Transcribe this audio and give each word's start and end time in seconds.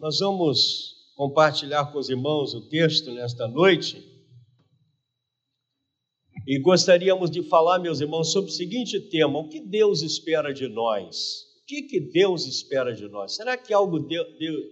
Nós 0.00 0.20
vamos 0.20 1.12
compartilhar 1.16 1.90
com 1.90 1.98
os 1.98 2.08
irmãos 2.08 2.54
o 2.54 2.68
texto 2.68 3.10
nesta 3.10 3.48
noite. 3.48 4.00
E 6.46 6.60
gostaríamos 6.60 7.28
de 7.28 7.42
falar, 7.42 7.80
meus 7.80 8.00
irmãos, 8.00 8.30
sobre 8.30 8.48
o 8.48 8.54
seguinte 8.54 9.00
tema: 9.10 9.40
o 9.40 9.48
que 9.48 9.60
Deus 9.60 10.02
espera 10.02 10.54
de 10.54 10.68
nós? 10.68 11.42
O 11.62 11.66
que, 11.66 11.82
que 11.82 11.98
Deus 11.98 12.46
espera 12.46 12.94
de 12.94 13.08
nós? 13.08 13.34
Será 13.34 13.56
que 13.56 13.74
algo 13.74 13.98
de, 13.98 14.22
de, 14.38 14.70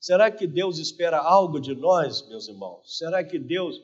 será 0.00 0.28
que 0.28 0.44
Deus 0.44 0.78
espera 0.78 1.18
algo 1.18 1.60
de 1.60 1.74
nós, 1.76 2.28
meus 2.28 2.48
irmãos? 2.48 2.98
Será 2.98 3.22
que 3.22 3.38
Deus, 3.38 3.80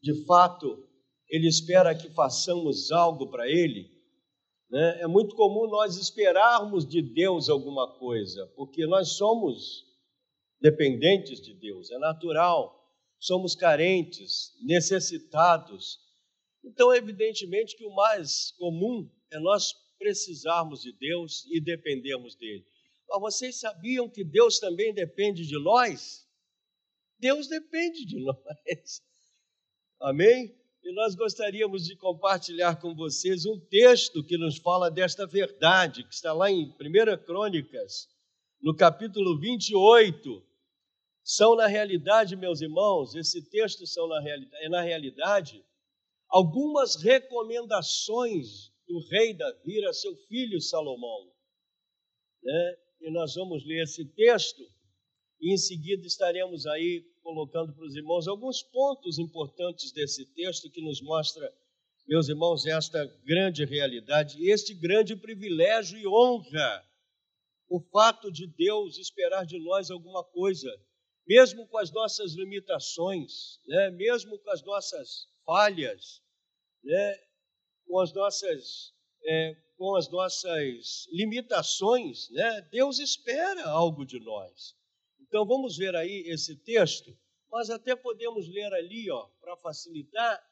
de 0.00 0.24
fato, 0.24 0.86
ele 1.28 1.48
espera 1.48 1.96
que 1.96 2.10
façamos 2.10 2.92
algo 2.92 3.28
para 3.28 3.48
ele? 3.48 3.90
Né? 4.70 5.00
É 5.00 5.06
muito 5.08 5.34
comum 5.34 5.68
nós 5.68 5.96
esperarmos 5.96 6.86
de 6.86 7.02
Deus 7.02 7.48
alguma 7.48 7.98
coisa, 7.98 8.46
porque 8.54 8.86
nós 8.86 9.16
somos 9.16 9.87
dependentes 10.60 11.40
de 11.40 11.54
Deus, 11.54 11.90
é 11.90 11.98
natural, 11.98 12.78
somos 13.18 13.54
carentes, 13.54 14.52
necessitados. 14.62 15.98
Então, 16.64 16.94
evidentemente 16.94 17.76
que 17.76 17.84
o 17.84 17.94
mais 17.94 18.52
comum 18.52 19.10
é 19.30 19.38
nós 19.38 19.74
precisarmos 19.98 20.82
de 20.82 20.92
Deus 20.92 21.44
e 21.46 21.60
dependermos 21.60 22.36
dele. 22.36 22.64
Mas 23.08 23.20
vocês 23.20 23.58
sabiam 23.58 24.08
que 24.08 24.22
Deus 24.22 24.58
também 24.58 24.92
depende 24.92 25.46
de 25.46 25.58
nós? 25.58 26.26
Deus 27.18 27.48
depende 27.48 28.04
de 28.04 28.18
nós. 28.22 29.02
Amém? 30.00 30.54
E 30.82 30.92
nós 30.94 31.14
gostaríamos 31.14 31.84
de 31.84 31.96
compartilhar 31.96 32.80
com 32.80 32.94
vocês 32.94 33.44
um 33.44 33.58
texto 33.58 34.24
que 34.24 34.38
nos 34.38 34.58
fala 34.58 34.90
desta 34.90 35.26
verdade, 35.26 36.04
que 36.04 36.14
está 36.14 36.32
lá 36.32 36.50
em 36.50 36.70
1 36.80 37.24
Crônicas, 37.24 38.08
no 38.62 38.74
capítulo 38.74 39.38
28, 39.38 40.47
são, 41.30 41.54
na 41.54 41.66
realidade, 41.66 42.34
meus 42.36 42.62
irmãos, 42.62 43.14
esse 43.14 43.42
texto 43.50 43.86
são, 43.86 44.08
na 44.08 44.18
realidade, 44.18 44.64
é, 44.64 44.68
na 44.70 44.80
realidade, 44.80 45.62
algumas 46.26 46.96
recomendações 46.96 48.72
do 48.88 48.98
rei 49.10 49.34
Davi 49.34 49.84
a 49.84 49.92
seu 49.92 50.16
filho 50.26 50.58
Salomão. 50.58 51.30
Né? 52.42 52.76
E 53.02 53.10
nós 53.10 53.34
vamos 53.34 53.62
ler 53.66 53.82
esse 53.82 54.06
texto 54.06 54.62
e 55.38 55.52
em 55.52 55.58
seguida 55.58 56.06
estaremos 56.06 56.66
aí 56.66 57.04
colocando 57.22 57.74
para 57.74 57.84
os 57.84 57.94
irmãos 57.94 58.26
alguns 58.26 58.62
pontos 58.62 59.18
importantes 59.18 59.92
desse 59.92 60.24
texto 60.32 60.70
que 60.70 60.80
nos 60.80 61.02
mostra, 61.02 61.52
meus 62.06 62.30
irmãos, 62.30 62.64
esta 62.64 63.04
grande 63.26 63.66
realidade, 63.66 64.48
este 64.48 64.72
grande 64.72 65.14
privilégio 65.14 65.98
e 65.98 66.08
honra, 66.08 66.82
o 67.68 67.80
fato 67.80 68.32
de 68.32 68.46
Deus 68.46 68.96
esperar 68.96 69.44
de 69.44 69.58
nós 69.58 69.90
alguma 69.90 70.24
coisa 70.24 70.70
mesmo 71.28 71.68
com 71.68 71.76
as 71.78 71.92
nossas 71.92 72.32
limitações, 72.32 73.60
né? 73.66 73.90
mesmo 73.90 74.38
com 74.38 74.50
as 74.50 74.62
nossas 74.64 75.28
falhas, 75.44 76.22
né? 76.82 77.20
com 77.86 78.00
as 78.00 78.12
nossas 78.14 78.94
é, 79.26 79.54
com 79.76 79.94
as 79.94 80.10
nossas 80.10 81.06
limitações, 81.12 82.28
né? 82.30 82.62
Deus 82.72 82.98
espera 82.98 83.68
algo 83.68 84.04
de 84.04 84.18
nós. 84.18 84.74
Então 85.20 85.46
vamos 85.46 85.76
ver 85.76 85.94
aí 85.94 86.24
esse 86.26 86.56
texto. 86.56 87.16
Nós 87.50 87.70
até 87.70 87.94
podemos 87.94 88.48
ler 88.48 88.72
ali, 88.74 89.10
ó, 89.10 89.28
para 89.40 89.56
facilitar, 89.56 90.42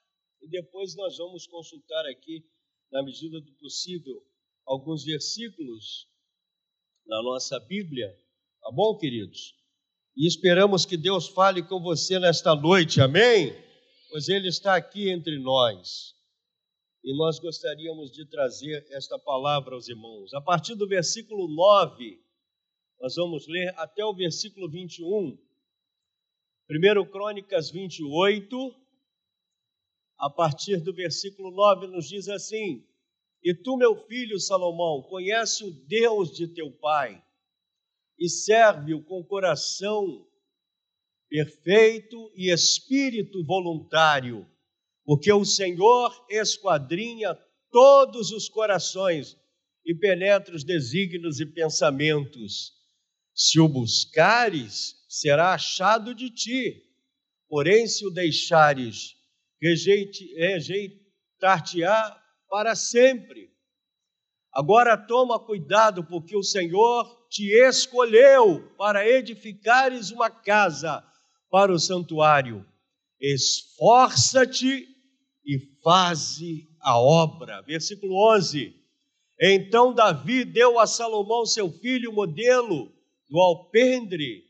e 0.41 0.49
depois 0.49 0.95
nós 0.95 1.17
vamos 1.19 1.47
consultar 1.47 2.07
aqui, 2.07 2.49
na 2.93 3.03
medida 3.03 3.41
do 3.41 3.53
possível, 3.55 4.25
alguns 4.65 5.05
versículos 5.05 6.09
na 7.05 7.21
nossa 7.23 7.59
Bíblia. 7.59 8.17
Tá 8.61 8.71
bom, 8.71 8.97
queridos? 8.97 9.57
E 10.17 10.27
esperamos 10.27 10.87
que 10.87 10.97
Deus 10.97 11.29
fale 11.29 11.63
com 11.63 11.79
você 11.79 12.19
nesta 12.19 12.55
noite, 12.55 13.03
amém? 13.03 13.53
Pois 14.09 14.31
Ele 14.31 14.49
está 14.49 14.75
aqui 14.75 15.11
entre 15.11 15.39
nós. 15.39 16.15
E 17.05 17.15
nós 17.19 17.39
gostaríamos 17.39 18.11
de 18.11 18.25
trazer 18.25 18.87
esta 18.93 19.19
palavra 19.19 19.75
aos 19.75 19.89
irmãos. 19.89 20.33
A 20.33 20.41
partir 20.41 20.75
do 20.75 20.89
versículo 20.89 21.47
9, 21.49 22.19
nós 22.99 23.15
vamos 23.17 23.47
ler 23.47 23.75
até 23.77 24.07
o 24.07 24.15
versículo 24.15 24.71
21. 24.71 25.39
Primeiro 26.67 27.05
Crônicas 27.05 27.71
28, 27.71 28.75
a 30.19 30.31
partir 30.31 30.81
do 30.81 30.95
versículo 30.95 31.51
9, 31.51 31.89
nos 31.89 32.09
diz 32.09 32.27
assim: 32.31 32.83
E 33.45 33.55
tu, 33.55 33.77
meu 33.77 33.95
filho 34.07 34.41
Salomão, 34.41 35.03
conhece 35.03 35.63
o 35.63 35.71
Deus 35.71 36.33
de 36.33 36.49
teu 36.49 36.73
pai 36.73 37.23
e 38.19 38.29
serve-o 38.29 39.03
com 39.03 39.25
coração 39.25 40.27
perfeito 41.29 42.31
e 42.35 42.53
espírito 42.53 43.45
voluntário, 43.45 44.47
porque 45.05 45.33
o 45.33 45.45
Senhor 45.45 46.27
esquadrinha 46.31 47.37
todos 47.71 48.31
os 48.31 48.49
corações 48.49 49.37
e 49.85 49.95
penetra 49.95 50.55
os 50.55 50.65
desígnios 50.65 51.41
e 51.41 51.47
pensamentos. 51.47 52.73
Se 53.35 53.61
o 53.61 53.69
buscares, 53.69 54.95
será 55.09 55.55
achado 55.55 56.15
de 56.15 56.31
ti, 56.31 56.83
porém, 57.49 57.87
se 57.87 58.07
o 58.07 58.11
deixares, 58.11 59.15
rejeitar-te-á 59.61 62.23
para 62.49 62.75
sempre. 62.75 63.55
Agora 64.57 64.97
toma 64.97 65.39
cuidado, 65.39 66.03
porque 66.03 66.35
o 66.35 66.43
Senhor 66.43 67.05
te 67.29 67.53
escolheu 67.69 68.73
para 68.79 69.07
edificares 69.07 70.11
uma 70.11 70.31
casa 70.31 71.05
para 71.51 71.71
o 71.71 71.79
santuário. 71.79 72.65
Esforça-te 73.21 74.89
e 75.45 75.59
faze 75.85 76.67
a 76.81 76.99
obra. 76.99 77.61
Versículo 77.61 78.15
11. 78.35 78.75
Então 79.39 79.93
Davi 79.93 80.43
deu 80.43 80.81
a 80.81 80.87
Salomão, 80.87 81.45
seu 81.45 81.71
filho, 81.71 82.11
o 82.11 82.15
modelo 82.15 82.91
do 83.29 83.39
alpendre, 83.39 84.43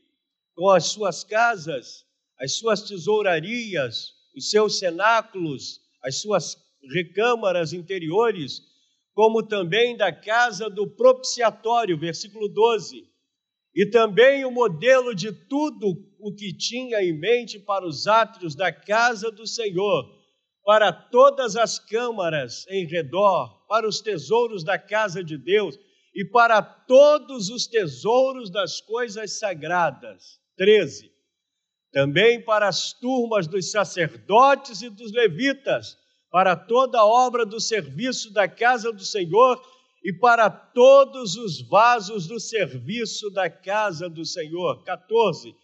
com 0.55 0.69
as 0.69 0.85
suas 0.85 1.25
casas, 1.25 2.05
as 2.39 2.53
suas 2.53 2.81
tesourarias, 2.81 4.13
os 4.33 4.49
seus 4.49 4.79
cenáculos, 4.79 5.81
as 6.01 6.21
suas 6.21 6.55
recâmaras 6.93 7.73
interiores, 7.73 8.61
como 9.17 9.41
também 9.41 9.97
da 9.97 10.13
casa 10.13 10.69
do 10.69 10.85
propiciatório, 10.85 11.97
versículo 11.97 12.47
12. 12.47 13.03
E 13.73 13.89
também 13.89 14.45
o 14.45 14.51
modelo 14.51 15.15
de 15.15 15.31
tudo 15.31 15.87
o 16.19 16.31
que 16.35 16.55
tinha 16.55 17.01
em 17.01 17.17
mente 17.17 17.57
para 17.57 17.83
os 17.83 18.05
átrios 18.05 18.53
da 18.53 18.71
casa 18.71 19.31
do 19.31 19.47
Senhor, 19.47 20.05
para 20.63 20.93
todas 20.93 21.55
as 21.55 21.79
câmaras 21.79 22.67
em 22.69 22.85
redor, 22.85 23.65
para 23.67 23.87
os 23.87 24.01
tesouros 24.01 24.63
da 24.63 24.77
casa 24.77 25.23
de 25.23 25.35
Deus 25.35 25.79
e 26.13 26.23
para 26.23 26.61
todos 26.61 27.49
os 27.49 27.65
tesouros 27.65 28.51
das 28.51 28.79
coisas 28.81 29.39
sagradas. 29.39 30.39
13. 30.57 31.11
Também 31.91 32.45
para 32.45 32.67
as 32.67 32.93
turmas 32.93 33.47
dos 33.47 33.71
sacerdotes 33.71 34.83
e 34.83 34.91
dos 34.91 35.11
levitas, 35.11 35.97
para 36.29 36.55
toda 36.55 36.99
a 36.99 37.05
obra 37.05 37.45
do 37.45 37.59
serviço 37.59 38.31
da 38.33 38.47
casa 38.47 38.91
do 38.91 39.03
Senhor 39.03 39.61
e 40.03 40.13
para 40.13 40.49
todos 40.49 41.35
os 41.35 41.61
vasos 41.61 42.27
do 42.27 42.39
serviço 42.39 43.29
da 43.29 43.49
casa 43.49 44.09
do 44.09 44.25
Senhor. 44.25 44.83
14. 44.83 45.55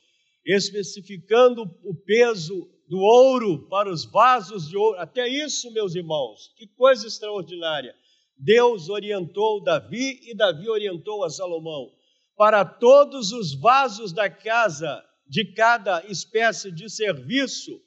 Especificando 0.46 1.63
o 1.84 1.96
peso 1.96 2.69
do 2.88 3.00
ouro 3.00 3.68
para 3.69 3.90
os 3.90 4.06
vasos 4.06 4.68
de 4.68 4.78
ouro. 4.78 5.00
Até 5.00 5.28
isso, 5.28 5.72
meus 5.72 5.96
irmãos, 5.96 6.53
que 6.57 6.68
coisa 6.68 7.07
extraordinária. 7.07 7.95
Deus 8.38 8.90
orientou 8.90 9.63
Davi 9.63 10.19
e 10.24 10.35
Davi 10.35 10.68
orientou 10.69 11.24
a 11.24 11.30
Salomão 11.30 11.91
para 12.35 12.66
todos 12.66 13.31
os 13.31 13.53
vasos 13.53 14.12
da 14.12 14.30
casa 14.30 15.03
de 15.28 15.45
cada 15.53 16.04
espécie 16.07 16.71
de 16.71 16.89
serviço 16.89 17.80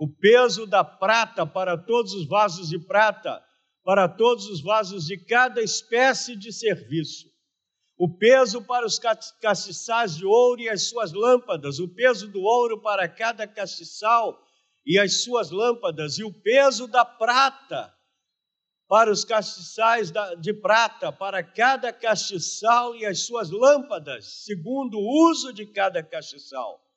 o 0.00 0.08
peso 0.08 0.66
da 0.66 0.82
prata 0.82 1.44
para 1.46 1.76
todos 1.76 2.14
os 2.14 2.26
vasos 2.26 2.70
de 2.70 2.78
prata, 2.78 3.44
para 3.84 4.08
todos 4.08 4.46
os 4.46 4.62
vasos 4.62 5.04
de 5.04 5.18
cada 5.18 5.60
espécie 5.60 6.34
de 6.34 6.50
serviço. 6.50 7.28
O 7.98 8.08
peso 8.08 8.62
para 8.62 8.86
os 8.86 8.98
castiçais 8.98 10.16
de 10.16 10.24
ouro 10.24 10.58
e 10.58 10.70
as 10.70 10.88
suas 10.88 11.12
lâmpadas, 11.12 11.78
o 11.78 11.86
peso 11.86 12.28
do 12.28 12.40
ouro 12.40 12.80
para 12.80 13.06
cada 13.06 13.46
castiçal 13.46 14.42
e 14.86 14.98
as 14.98 15.22
suas 15.22 15.50
lâmpadas, 15.50 16.18
e 16.18 16.24
o 16.24 16.32
peso 16.32 16.88
da 16.88 17.04
prata 17.04 17.94
para 18.88 19.12
os 19.12 19.22
castiçais 19.22 20.10
de 20.40 20.54
prata, 20.54 21.12
para 21.12 21.44
cada 21.44 21.92
castiçal 21.92 22.96
e 22.96 23.04
as 23.04 23.26
suas 23.26 23.50
lâmpadas, 23.50 24.44
segundo 24.44 24.96
o 24.96 25.30
uso 25.30 25.52
de 25.52 25.66
cada 25.66 26.02
castiçal 26.02 26.89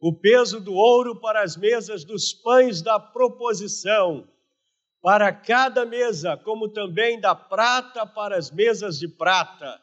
o 0.00 0.12
peso 0.12 0.60
do 0.60 0.74
ouro 0.74 1.20
para 1.20 1.42
as 1.42 1.56
mesas 1.56 2.04
dos 2.04 2.32
pães 2.32 2.80
da 2.82 3.00
proposição, 3.00 4.28
para 5.02 5.32
cada 5.32 5.84
mesa, 5.84 6.36
como 6.36 6.68
também 6.68 7.20
da 7.20 7.34
prata 7.34 8.06
para 8.06 8.36
as 8.36 8.50
mesas 8.50 8.98
de 8.98 9.08
prata, 9.08 9.80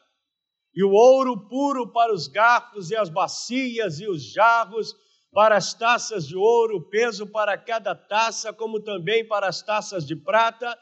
e 0.74 0.84
o 0.84 0.90
ouro 0.90 1.48
puro 1.48 1.90
para 1.90 2.12
os 2.12 2.28
garfos 2.28 2.90
e 2.90 2.96
as 2.96 3.08
bacias 3.08 3.98
e 3.98 4.06
os 4.06 4.22
jarros, 4.32 4.94
para 5.32 5.56
as 5.56 5.74
taças 5.74 6.26
de 6.26 6.36
ouro, 6.36 6.88
peso 6.88 7.26
para 7.26 7.56
cada 7.58 7.94
taça, 7.94 8.52
como 8.52 8.80
também 8.80 9.26
para 9.26 9.48
as 9.48 9.62
taças 9.62 10.06
de 10.06 10.14
prata, 10.16 10.78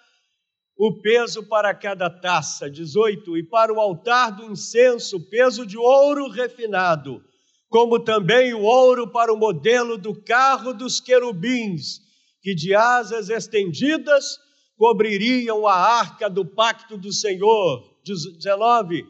o 0.76 1.00
peso 1.00 1.48
para 1.48 1.72
cada 1.74 2.10
taça. 2.10 2.68
18. 2.68 3.36
E 3.36 3.42
para 3.44 3.72
o 3.72 3.80
altar 3.80 4.32
do 4.32 4.44
incenso, 4.44 5.28
peso 5.28 5.64
de 5.64 5.78
ouro 5.78 6.28
refinado, 6.28 7.24
como 7.74 7.98
também 7.98 8.54
o 8.54 8.62
ouro 8.62 9.10
para 9.10 9.34
o 9.34 9.36
modelo 9.36 9.98
do 9.98 10.14
carro 10.14 10.72
dos 10.72 11.00
querubins, 11.00 12.00
que 12.40 12.54
de 12.54 12.72
asas 12.72 13.28
estendidas 13.28 14.38
cobririam 14.76 15.66
a 15.66 15.74
arca 15.74 16.30
do 16.30 16.44
pacto 16.44 16.96
do 16.96 17.12
Senhor. 17.12 17.82
19 18.04 19.04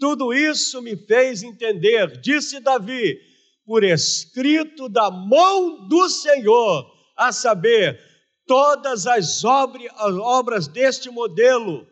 tudo 0.00 0.34
isso 0.34 0.82
me 0.82 0.96
fez 0.96 1.44
entender, 1.44 2.20
disse 2.20 2.58
Davi, 2.58 3.20
por 3.64 3.84
escrito 3.84 4.88
da 4.88 5.12
mão 5.12 5.86
do 5.86 6.08
Senhor, 6.08 6.90
a 7.16 7.30
saber, 7.30 8.00
todas 8.48 9.06
as 9.06 9.44
obras 9.44 10.66
deste 10.66 11.08
modelo. 11.08 11.86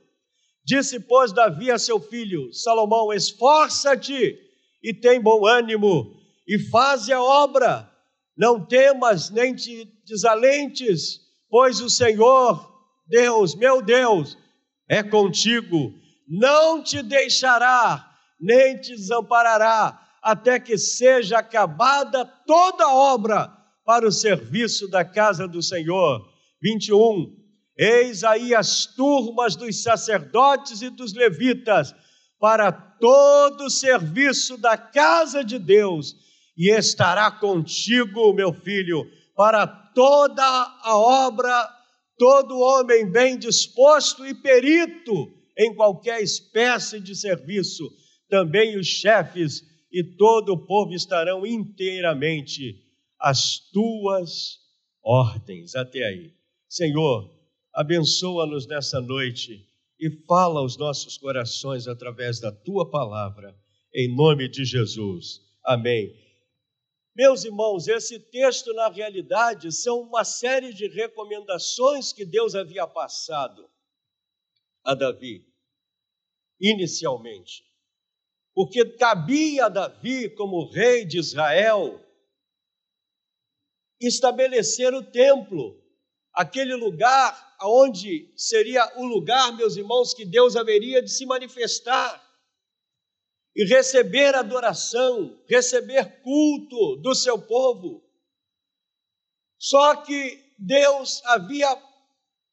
Disse, 0.65 0.99
pois, 0.99 1.33
Davi 1.33 1.71
a 1.71 1.79
seu 1.79 2.01
filho 2.01 2.53
Salomão: 2.53 3.13
Esforça-te 3.13 4.37
e 4.83 4.95
tem 4.95 5.21
bom 5.21 5.47
ânimo, 5.47 6.16
e 6.47 6.59
faze 6.59 7.13
a 7.13 7.23
obra, 7.23 7.91
não 8.37 8.65
temas 8.65 9.31
nem 9.31 9.55
te 9.55 9.85
desalentes, 10.05 11.21
pois 11.49 11.81
o 11.81 11.91
Senhor, 11.91 12.75
Deus, 13.07 13.55
meu 13.55 13.83
Deus, 13.83 14.37
é 14.89 15.03
contigo 15.03 15.93
não 16.27 16.83
te 16.83 17.03
deixará, 17.03 18.11
nem 18.41 18.77
te 18.79 18.97
desamparará, 18.97 20.03
até 20.21 20.59
que 20.59 20.77
seja 20.77 21.39
acabada 21.39 22.25
toda 22.47 22.85
a 22.85 22.95
obra 22.95 23.53
para 23.85 24.07
o 24.07 24.13
serviço 24.13 24.89
da 24.89 25.05
casa 25.05 25.47
do 25.47 25.63
Senhor. 25.63 26.29
21. 26.61 27.33
Eis 27.79 28.25
aí 28.25 28.55
as 28.55 28.87
turmas 28.87 29.55
dos 29.55 29.83
sacerdotes 29.83 30.83
e 30.83 30.91
dos 30.91 31.13
levitas 31.13 31.95
para 32.41 32.73
todo 32.73 33.67
o 33.67 33.71
serviço 33.71 34.57
da 34.57 34.77
casa 34.77 35.45
de 35.45 35.59
Deus, 35.59 36.17
e 36.57 36.71
estará 36.71 37.31
contigo, 37.31 38.33
meu 38.33 38.53
filho, 38.53 39.05
para 39.35 39.67
toda 39.67 40.43
a 40.43 40.97
obra, 40.97 41.69
todo 42.19 42.59
homem 42.59 43.11
bem 43.11 43.39
disposto 43.39 44.27
e 44.27 44.35
perito 44.35 45.33
em 45.59 45.75
qualquer 45.75 46.23
espécie 46.23 47.01
de 47.01 47.15
serviço, 47.15 47.85
também 48.29 48.79
os 48.79 48.87
chefes 48.87 49.63
e 49.93 50.03
todo 50.17 50.53
o 50.53 50.67
povo 50.67 50.93
estarão 50.93 51.47
inteiramente 51.47 52.83
às 53.21 53.59
tuas 53.73 54.59
ordens. 55.03 55.75
Até 55.75 56.05
aí. 56.05 56.33
Senhor, 56.69 57.31
abençoa-nos 57.75 58.67
nessa 58.67 59.01
noite 59.01 59.65
e 59.99 60.11
fala 60.27 60.61
aos 60.61 60.77
nossos 60.77 61.17
corações 61.17 61.87
através 61.87 62.41
da 62.41 62.53
tua 62.53 62.91
palavra, 62.91 63.55
em 63.95 64.15
nome 64.15 64.49
de 64.49 64.65
Jesus. 64.65 65.41
Amém. 65.65 66.26
Meus 67.17 67.45
irmãos, 67.45 67.89
esse 67.89 68.21
texto, 68.21 68.75
na 68.75 68.89
realidade, 68.89 69.73
são 69.73 70.03
uma 70.03 70.23
série 70.23 70.75
de 70.75 70.87
recomendações 70.87 72.13
que 72.13 72.27
Deus 72.27 72.55
havia 72.55 72.87
passado 72.87 73.71
a 74.85 74.95
Davi, 74.95 75.43
inicialmente. 76.61 77.65
Porque 78.55 78.85
cabia 78.99 79.65
a 79.65 79.69
Davi, 79.71 80.29
como 80.29 80.71
rei 80.71 81.07
de 81.07 81.19
Israel, 81.19 82.05
estabelecer 83.99 84.93
o 84.93 85.03
templo, 85.03 85.83
aquele 86.35 86.75
lugar 86.75 87.57
onde 87.63 88.31
seria 88.37 88.93
o 88.99 89.07
lugar, 89.07 89.57
meus 89.57 89.75
irmãos, 89.79 90.13
que 90.13 90.27
Deus 90.27 90.55
haveria 90.55 91.01
de 91.01 91.11
se 91.11 91.25
manifestar 91.25 92.26
e 93.57 93.65
receber 93.65 94.35
adoração, 94.35 95.43
receber 95.49 96.21
culto 96.21 96.97
do 96.97 97.15
seu 97.15 97.39
povo. 97.39 98.05
Só 99.59 99.97
que 99.97 100.55
Deus 100.59 101.23
havia 101.25 101.75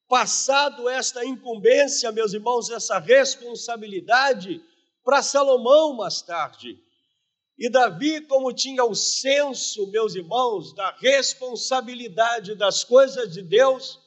passado 0.07 0.87
esta 0.87 1.25
incumbência, 1.25 2.09
meus 2.13 2.33
irmãos, 2.33 2.69
essa 2.69 2.99
responsabilidade 2.99 4.63
para 5.03 5.21
Salomão 5.21 5.93
mais 5.93 6.21
tarde. 6.21 6.81
E 7.57 7.69
Davi, 7.69 8.21
como 8.21 8.53
tinha 8.53 8.85
o 8.85 8.95
senso, 8.95 9.85
meus 9.91 10.15
irmãos, 10.15 10.73
da 10.73 10.89
responsabilidade 10.91 12.55
das 12.55 12.85
coisas 12.85 13.29
de 13.33 13.41
Deus, 13.41 13.99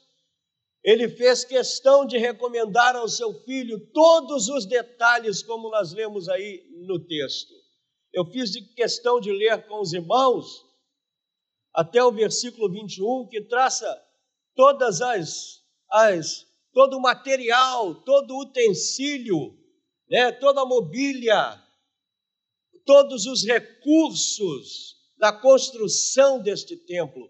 ele 0.83 1.07
fez 1.07 1.43
questão 1.43 2.07
de 2.07 2.17
recomendar 2.17 2.95
ao 2.95 3.07
seu 3.07 3.33
filho 3.43 3.79
todos 3.93 4.49
os 4.49 4.65
detalhes, 4.65 5.43
como 5.43 5.69
nós 5.69 5.93
lemos 5.93 6.27
aí 6.27 6.66
no 6.87 6.99
texto. 6.99 7.53
Eu 8.11 8.25
fiz 8.25 8.51
de 8.51 8.61
questão 8.73 9.19
de 9.19 9.31
ler 9.31 9.67
com 9.67 9.79
os 9.79 9.93
irmãos 9.93 10.65
até 11.73 12.03
o 12.03 12.11
versículo 12.11 12.71
21, 12.71 13.27
que 13.27 13.41
traça 13.41 14.03
todas 14.55 15.01
as 15.01 15.57
as, 15.89 16.45
todo 16.73 16.97
o 16.97 17.01
material, 17.01 17.95
todo 18.03 18.33
o 18.33 18.41
utensílio, 18.41 19.57
né, 20.09 20.31
toda 20.31 20.61
a 20.61 20.65
mobília, 20.65 21.61
todos 22.85 23.25
os 23.25 23.43
recursos 23.45 24.95
da 25.17 25.31
construção 25.31 26.41
deste 26.41 26.75
templo. 26.75 27.29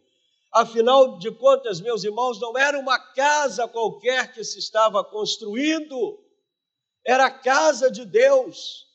Afinal 0.51 1.18
de 1.19 1.31
contas, 1.31 1.80
meus 1.80 2.03
irmãos, 2.03 2.39
não 2.39 2.57
era 2.57 2.80
uma 2.80 2.98
casa 3.13 3.68
qualquer 3.68 4.33
que 4.33 4.44
se 4.44 4.60
estava 4.60 5.03
construindo, 5.03 6.24
era 7.06 7.27
a 7.27 7.31
casa 7.31 7.92
de 7.92 8.06
Deus. 8.06 8.87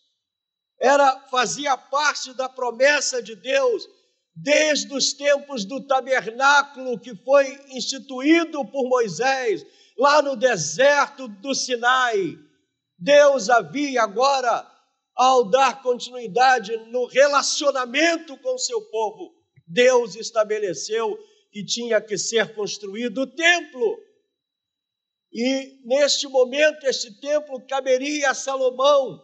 Era 0.82 1.20
fazia 1.30 1.76
parte 1.76 2.34
da 2.34 2.48
promessa 2.48 3.22
de 3.22 3.36
Deus 3.36 3.88
desde 4.34 4.92
os 4.92 5.12
tempos 5.12 5.64
do 5.64 5.86
tabernáculo 5.86 6.98
que 6.98 7.14
foi 7.14 7.46
instituído 7.68 8.64
por 8.64 8.88
Moisés, 8.88 9.64
lá 9.96 10.20
no 10.20 10.34
deserto 10.34 11.28
do 11.28 11.54
Sinai. 11.54 12.36
Deus 12.98 13.48
havia 13.48 14.02
agora, 14.02 14.68
ao 15.14 15.48
dar 15.48 15.82
continuidade 15.82 16.76
no 16.90 17.06
relacionamento 17.06 18.36
com 18.38 18.58
seu 18.58 18.80
povo, 18.90 19.32
Deus 19.64 20.16
estabeleceu 20.16 21.16
que 21.52 21.64
tinha 21.64 22.00
que 22.00 22.18
ser 22.18 22.56
construído 22.56 23.18
o 23.18 23.26
templo. 23.28 23.98
E 25.32 25.78
neste 25.84 26.26
momento, 26.26 26.84
este 26.86 27.20
templo 27.20 27.64
caberia 27.68 28.30
a 28.30 28.34
Salomão, 28.34 29.22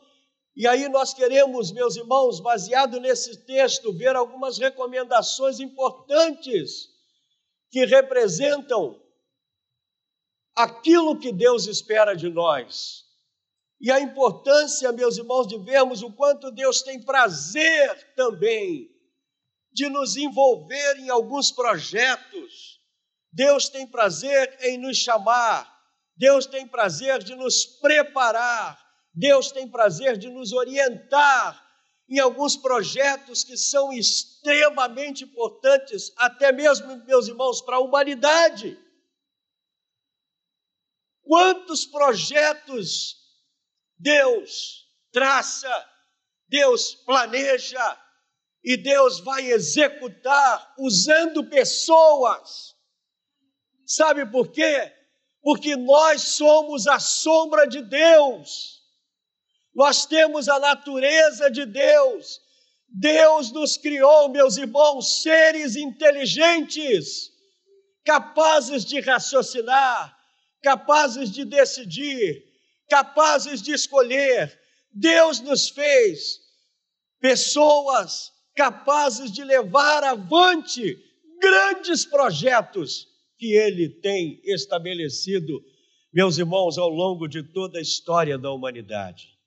e 0.59 0.67
aí 0.67 0.89
nós 0.89 1.15
queremos, 1.15 1.71
meus 1.71 1.95
irmãos, 1.95 2.41
baseado 2.41 2.99
nesse 2.99 3.37
texto, 3.47 3.93
ver 3.93 4.17
algumas 4.17 4.59
recomendações 4.59 5.61
importantes 5.61 6.89
que 7.71 7.85
representam 7.85 9.01
aquilo 10.57 11.17
que 11.17 11.31
Deus 11.31 11.69
espera 11.69 12.17
de 12.17 12.29
nós. 12.29 13.05
E 13.81 13.93
a 13.93 14.01
importância, 14.01 14.91
meus 14.91 15.17
irmãos, 15.17 15.47
de 15.47 15.57
vermos 15.59 16.03
o 16.03 16.13
quanto 16.13 16.51
Deus 16.51 16.83
tem 16.83 17.01
prazer 17.01 18.15
também 18.17 18.91
de 19.71 19.89
nos 19.89 20.17
envolver 20.17 20.97
em 20.99 21.09
alguns 21.09 21.53
projetos. 21.53 22.81
Deus 23.33 23.69
tem 23.69 23.87
prazer 23.87 24.59
em 24.63 24.77
nos 24.77 24.97
chamar. 24.97 25.73
Deus 26.17 26.47
tem 26.47 26.67
prazer 26.67 27.23
de 27.23 27.37
nos 27.37 27.65
preparar 27.65 28.88
Deus 29.19 29.51
tem 29.51 29.69
prazer 29.69 30.17
de 30.17 30.31
nos 30.31 30.53
orientar 30.53 31.67
em 32.09 32.21
alguns 32.21 32.57
projetos 32.57 33.43
que 33.43 33.57
são 33.57 33.93
extremamente 33.93 35.25
importantes, 35.25 36.13
até 36.17 36.53
mesmo, 36.53 37.05
meus 37.05 37.27
irmãos, 37.27 37.61
para 37.61 37.77
a 37.77 37.81
humanidade. 37.81 38.79
Quantos 41.23 41.85
projetos 41.85 43.17
Deus 43.99 44.89
traça, 45.11 45.89
Deus 46.47 46.95
planeja 46.95 48.01
e 48.63 48.77
Deus 48.77 49.19
vai 49.19 49.51
executar 49.51 50.75
usando 50.79 51.51
pessoas. 51.51 52.77
Sabe 53.85 54.25
por 54.31 54.53
quê? 54.53 54.95
Porque 55.43 55.75
nós 55.75 56.23
somos 56.23 56.87
a 56.87 57.01
sombra 57.01 57.67
de 57.67 57.83
Deus. 57.83 58.78
Nós 59.79 60.05
temos 60.05 60.49
a 60.49 60.59
natureza 60.59 61.49
de 61.49 61.65
Deus. 61.65 62.41
Deus 62.89 63.53
nos 63.53 63.77
criou, 63.77 64.29
meus 64.29 64.57
irmãos, 64.57 65.23
seres 65.23 65.77
inteligentes, 65.77 67.31
capazes 68.05 68.85
de 68.85 68.99
raciocinar, 68.99 70.19
capazes 70.65 71.31
de 71.31 71.45
decidir, 71.45 72.43
capazes 72.91 73.63
de 73.63 73.71
escolher. 73.71 74.61
Deus 74.93 75.39
nos 75.39 75.69
fez 75.69 76.41
pessoas 77.21 78.33
capazes 78.57 79.31
de 79.31 79.45
levar 79.45 80.03
avante 80.03 80.99
grandes 81.41 82.05
projetos 82.05 83.07
que 83.39 83.53
Ele 83.53 83.89
tem 83.89 84.41
estabelecido, 84.43 85.63
meus 86.13 86.37
irmãos, 86.37 86.77
ao 86.79 86.89
longo 86.89 87.29
de 87.29 87.45
toda 87.45 87.79
a 87.79 87.83
história 87.83 88.37
da 88.37 88.51
humanidade. 88.51 89.38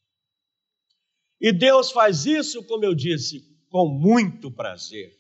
E 1.42 1.52
Deus 1.52 1.92
faz 1.92 2.28
isso, 2.28 2.64
como 2.66 2.86
eu 2.86 2.94
disse, 2.94 3.44
com 3.72 3.88
muito 3.88 4.52
prazer. 4.52 5.20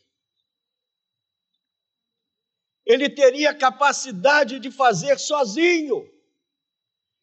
Ele 2.86 3.10
teria 3.10 3.56
capacidade 3.56 4.60
de 4.60 4.70
fazer 4.70 5.18
sozinho. 5.18 6.08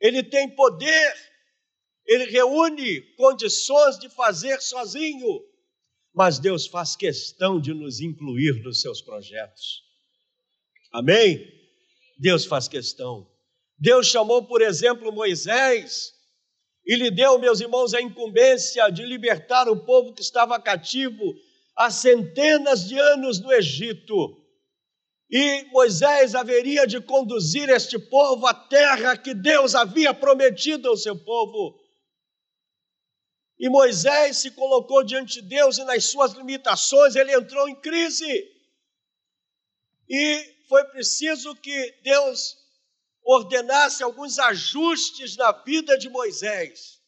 Ele 0.01 0.21
tem 0.25 0.53
poder, 0.53 1.15
ele 2.07 2.25
reúne 2.25 3.03
condições 3.15 3.99
de 4.01 4.09
fazer 4.09 4.61
sozinho, 4.61 5.45
mas 6.13 6.41
Deus 6.41 6.67
faz 6.67 6.97
questão 6.97 7.61
de 7.61 7.73
nos 7.73 8.01
incluir 8.01 8.63
nos 8.65 8.81
seus 8.81 9.01
projetos. 9.01 9.85
Amém? 10.93 11.47
Deus 12.19 12.45
faz 12.45 12.67
questão. 12.67 13.31
Deus 13.79 14.09
chamou, 14.09 14.45
por 14.45 14.61
exemplo, 14.61 15.13
Moisés 15.13 16.18
e 16.89 16.97
lhe 16.97 17.11
deu, 17.11 17.39
meus 17.39 17.61
irmãos, 17.61 17.93
a 17.93 18.01
incumbência 18.01 18.89
de 18.89 19.05
libertar 19.05 19.69
o 19.69 19.85
povo 19.85 20.15
que 20.15 20.23
estava 20.23 20.59
cativo 20.59 21.23
há 21.77 21.91
centenas 21.91 22.89
de 22.89 22.99
anos 22.99 23.39
no 23.39 23.53
Egito. 23.53 24.43
E 25.31 25.65
Moisés 25.65 26.35
haveria 26.35 26.87
de 26.87 26.99
conduzir 26.99 27.69
este 27.69 27.99
povo 27.99 28.47
à 28.47 28.55
terra 28.55 29.19
que 29.19 29.35
Deus 29.35 29.75
havia 29.75 30.15
prometido 30.15 30.89
ao 30.89 30.97
seu 30.97 31.15
povo. 31.15 31.79
E 33.59 33.69
Moisés 33.69 34.39
se 34.39 34.53
colocou 34.53 35.05
diante 35.05 35.43
de 35.43 35.49
Deus 35.49 35.77
e 35.77 35.85
nas 35.85 36.07
suas 36.07 36.33
limitações 36.33 37.15
ele 37.15 37.35
entrou 37.35 37.69
em 37.69 37.75
crise. 37.75 38.51
E 40.09 40.57
foi 40.67 40.85
preciso 40.85 41.55
que 41.57 41.95
Deus 42.03 42.57
ordenasse 43.31 44.03
alguns 44.03 44.39
ajustes 44.39 45.37
na 45.37 45.53
vida 45.53 45.99
de 45.99 46.09
Moisés, 46.09 46.99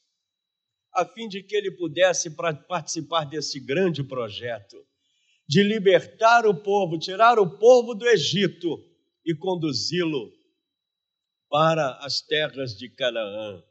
a 0.94 1.06
fim 1.06 1.26
de 1.26 1.42
que 1.42 1.56
ele 1.56 1.70
pudesse 1.70 2.30
participar 2.68 3.24
desse 3.24 3.58
grande 3.58 4.04
projeto 4.04 4.76
de 5.48 5.62
libertar 5.62 6.46
o 6.46 6.54
povo, 6.54 6.98
tirar 6.98 7.38
o 7.38 7.58
povo 7.58 7.94
do 7.94 8.06
Egito 8.06 8.78
e 9.24 9.34
conduzi-lo 9.34 10.30
para 11.48 11.96
as 12.04 12.20
terras 12.20 12.76
de 12.76 12.88
Canaã. 12.90 13.62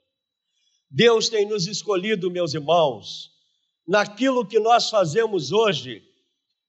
Deus 0.89 1.29
tem 1.29 1.47
nos 1.47 1.67
escolhido, 1.67 2.31
meus 2.31 2.55
irmãos, 2.55 3.29
naquilo 3.87 4.45
que 4.45 4.59
nós 4.59 4.89
fazemos 4.89 5.51
hoje. 5.51 6.03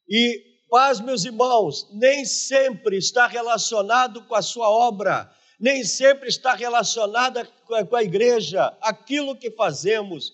E 0.08 0.44
paz, 0.68 1.00
meus 1.00 1.24
irmãos, 1.24 1.88
nem 1.92 2.24
sempre 2.24 2.98
está 2.98 3.26
relacionado 3.26 4.22
com 4.26 4.34
a 4.34 4.42
sua 4.42 4.68
obra, 4.68 5.34
nem 5.60 5.84
sempre 5.84 6.28
está 6.28 6.54
relacionada 6.54 7.44
com 7.66 7.94
a 7.94 8.02
igreja, 8.02 8.74
aquilo 8.80 9.36
que 9.36 9.50
fazemos. 9.50 10.32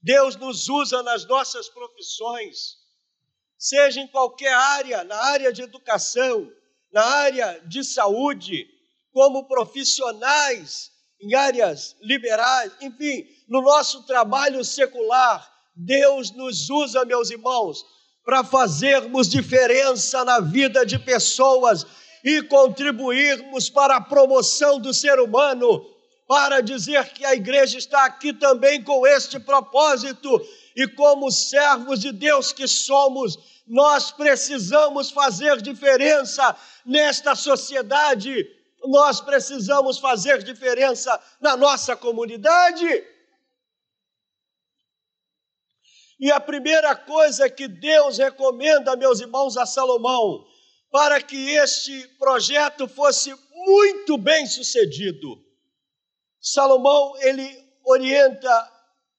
Deus 0.00 0.36
nos 0.36 0.68
usa 0.68 1.02
nas 1.02 1.26
nossas 1.26 1.68
profissões, 1.68 2.76
seja 3.58 4.00
em 4.00 4.06
qualquer 4.06 4.54
área, 4.54 5.02
na 5.02 5.16
área 5.16 5.52
de 5.52 5.62
educação, 5.62 6.48
na 6.92 7.02
área 7.02 7.60
de 7.66 7.82
saúde, 7.82 8.68
como 9.12 9.48
profissionais 9.48 10.92
em 11.20 11.34
áreas 11.34 11.96
liberais, 12.00 12.70
enfim, 12.80 13.26
no 13.48 13.60
nosso 13.60 14.06
trabalho 14.06 14.64
secular, 14.64 15.52
Deus 15.74 16.30
nos 16.30 16.70
usa, 16.70 17.04
meus 17.04 17.30
irmãos, 17.30 17.84
para 18.24 18.44
fazermos 18.44 19.28
diferença 19.28 20.24
na 20.24 20.38
vida 20.38 20.86
de 20.86 20.98
pessoas 20.98 21.84
e 22.28 22.42
contribuirmos 22.42 23.70
para 23.70 23.96
a 23.96 24.00
promoção 24.02 24.78
do 24.78 24.92
ser 24.92 25.18
humano, 25.18 25.82
para 26.26 26.60
dizer 26.60 27.10
que 27.14 27.24
a 27.24 27.34
igreja 27.34 27.78
está 27.78 28.04
aqui 28.04 28.34
também 28.34 28.84
com 28.84 29.06
este 29.06 29.40
propósito 29.40 30.38
e 30.76 30.86
como 30.88 31.30
servos 31.30 32.00
de 32.00 32.12
Deus 32.12 32.52
que 32.52 32.68
somos, 32.68 33.38
nós 33.66 34.10
precisamos 34.10 35.10
fazer 35.10 35.62
diferença 35.62 36.54
nesta 36.84 37.34
sociedade, 37.34 38.46
nós 38.84 39.22
precisamos 39.22 39.96
fazer 39.96 40.42
diferença 40.42 41.18
na 41.40 41.56
nossa 41.56 41.96
comunidade. 41.96 42.86
E 46.20 46.30
a 46.30 46.38
primeira 46.38 46.94
coisa 46.94 47.48
que 47.48 47.66
Deus 47.66 48.18
recomenda, 48.18 48.94
meus 48.96 49.18
irmãos, 49.18 49.56
a 49.56 49.64
Salomão, 49.64 50.44
para 50.90 51.22
que 51.22 51.50
este 51.50 52.08
projeto 52.18 52.88
fosse 52.88 53.34
muito 53.52 54.16
bem 54.16 54.46
sucedido, 54.46 55.44
Salomão 56.40 57.16
ele 57.20 57.46
orienta 57.84 58.78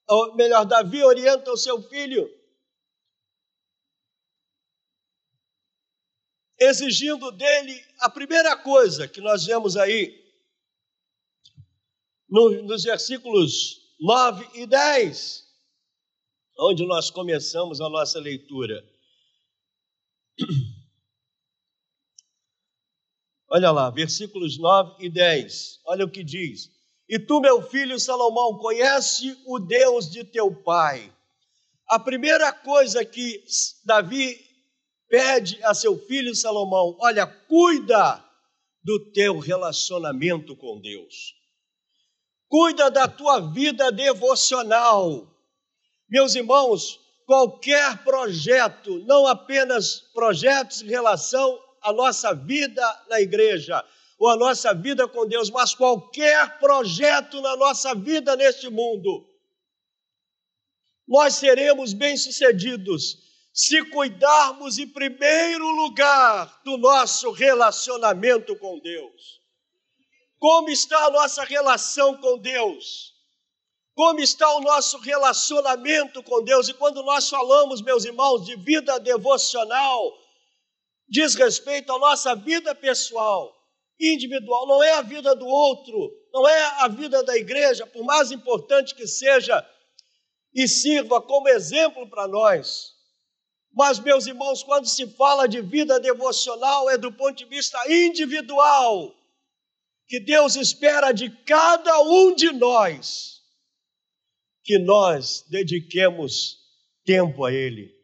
ou 0.09 0.35
melhor, 0.35 0.65
Davi 0.65 1.03
orienta 1.03 1.51
o 1.51 1.57
seu 1.57 1.81
filho, 1.83 2.27
exigindo 6.59 7.31
dele 7.31 7.79
a 7.99 8.09
primeira 8.09 8.57
coisa 8.57 9.07
que 9.07 9.21
nós 9.21 9.45
vemos 9.45 9.77
aí, 9.77 10.17
no, 12.27 12.63
nos 12.63 12.83
versículos 12.83 13.95
9 13.99 14.61
e 14.61 14.65
10, 14.65 15.47
onde 16.57 16.87
nós 16.87 17.11
começamos 17.11 17.79
a 17.79 17.87
nossa 17.87 18.19
leitura. 18.19 18.83
Olha 23.51 23.71
lá, 23.71 23.89
versículos 23.89 24.59
9 24.59 25.03
e 25.03 25.09
10, 25.09 25.79
olha 25.85 26.05
o 26.05 26.11
que 26.11 26.23
diz. 26.23 26.69
E 27.09 27.17
tu, 27.17 27.39
meu 27.41 27.63
filho 27.63 27.99
Salomão, 27.99 28.59
conhece 28.59 29.35
o 29.47 29.57
Deus 29.57 30.07
de 30.11 30.23
teu 30.23 30.53
pai. 30.53 31.11
A 31.87 31.97
primeira 31.97 32.53
coisa 32.53 33.03
que 33.03 33.43
Davi 33.83 34.39
pede 35.09 35.59
a 35.63 35.73
seu 35.73 35.97
filho 36.05 36.35
Salomão: 36.35 36.95
olha, 37.01 37.25
cuida 37.25 38.23
do 38.83 39.11
teu 39.11 39.39
relacionamento 39.39 40.55
com 40.55 40.79
Deus, 40.79 41.33
cuida 42.47 42.91
da 42.91 43.07
tua 43.07 43.39
vida 43.39 43.91
devocional. 43.91 45.27
Meus 46.07 46.35
irmãos, 46.35 46.99
qualquer 47.25 48.03
projeto, 48.03 48.99
não 49.05 49.25
apenas 49.25 50.01
projetos 50.13 50.83
em 50.83 50.87
relação 50.87 51.59
à 51.81 51.93
nossa 51.93 52.33
vida 52.33 53.05
na 53.09 53.21
igreja, 53.21 53.83
ou 54.17 54.29
a 54.29 54.35
nossa 54.35 54.73
vida 54.73 55.07
com 55.07 55.25
Deus, 55.25 55.49
mas 55.49 55.73
qualquer 55.73 56.59
projeto 56.59 57.41
na 57.41 57.55
nossa 57.55 57.95
vida 57.95 58.35
neste 58.35 58.69
mundo, 58.69 59.25
nós 61.07 61.35
seremos 61.35 61.93
bem-sucedidos 61.93 63.29
se 63.51 63.83
cuidarmos 63.85 64.77
em 64.77 64.87
primeiro 64.87 65.67
lugar 65.67 66.61
do 66.63 66.77
nosso 66.77 67.31
relacionamento 67.31 68.55
com 68.57 68.79
Deus. 68.79 69.39
Como 70.37 70.69
está 70.69 70.97
a 71.05 71.11
nossa 71.11 71.43
relação 71.43 72.15
com 72.17 72.37
Deus? 72.37 73.13
Como 73.95 74.21
está 74.21 74.49
o 74.55 74.61
nosso 74.61 74.97
relacionamento 74.99 76.23
com 76.23 76.41
Deus? 76.41 76.69
E 76.69 76.73
quando 76.73 77.03
nós 77.03 77.27
falamos, 77.27 77.81
meus 77.81 78.05
irmãos, 78.05 78.45
de 78.45 78.55
vida 78.55 78.97
devocional, 78.97 80.17
diz 81.09 81.35
respeito 81.35 81.91
à 81.91 81.99
nossa 81.99 82.35
vida 82.35 82.73
pessoal 82.75 83.55
individual, 83.99 84.65
não 84.67 84.81
é 84.81 84.93
a 84.93 85.01
vida 85.01 85.35
do 85.35 85.45
outro, 85.45 86.13
não 86.33 86.47
é 86.47 86.65
a 86.83 86.87
vida 86.87 87.21
da 87.23 87.35
igreja, 87.35 87.85
por 87.85 88.03
mais 88.05 88.31
importante 88.31 88.95
que 88.95 89.05
seja 89.05 89.67
e 90.53 90.67
sirva 90.67 91.21
como 91.21 91.49
exemplo 91.49 92.09
para 92.09 92.27
nós. 92.27 92.93
Mas, 93.73 93.99
meus 93.99 94.25
irmãos, 94.25 94.63
quando 94.63 94.87
se 94.87 95.05
fala 95.15 95.47
de 95.47 95.61
vida 95.61 95.99
devocional, 95.99 96.89
é 96.89 96.97
do 96.97 97.11
ponto 97.11 97.35
de 97.35 97.45
vista 97.45 97.77
individual, 97.91 99.13
que 100.07 100.19
Deus 100.19 100.55
espera 100.55 101.11
de 101.11 101.29
cada 101.43 102.01
um 102.01 102.33
de 102.33 102.51
nós 102.51 103.43
que 104.63 104.79
nós 104.79 105.45
dediquemos 105.49 106.57
tempo 107.05 107.45
a 107.45 107.53
Ele. 107.53 107.98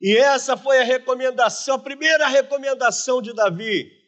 E 0.00 0.16
essa 0.16 0.56
foi 0.56 0.78
a 0.80 0.84
recomendação, 0.84 1.76
a 1.76 1.78
primeira 1.78 2.26
recomendação 2.26 3.20
de 3.20 3.34
Davi 3.34 4.00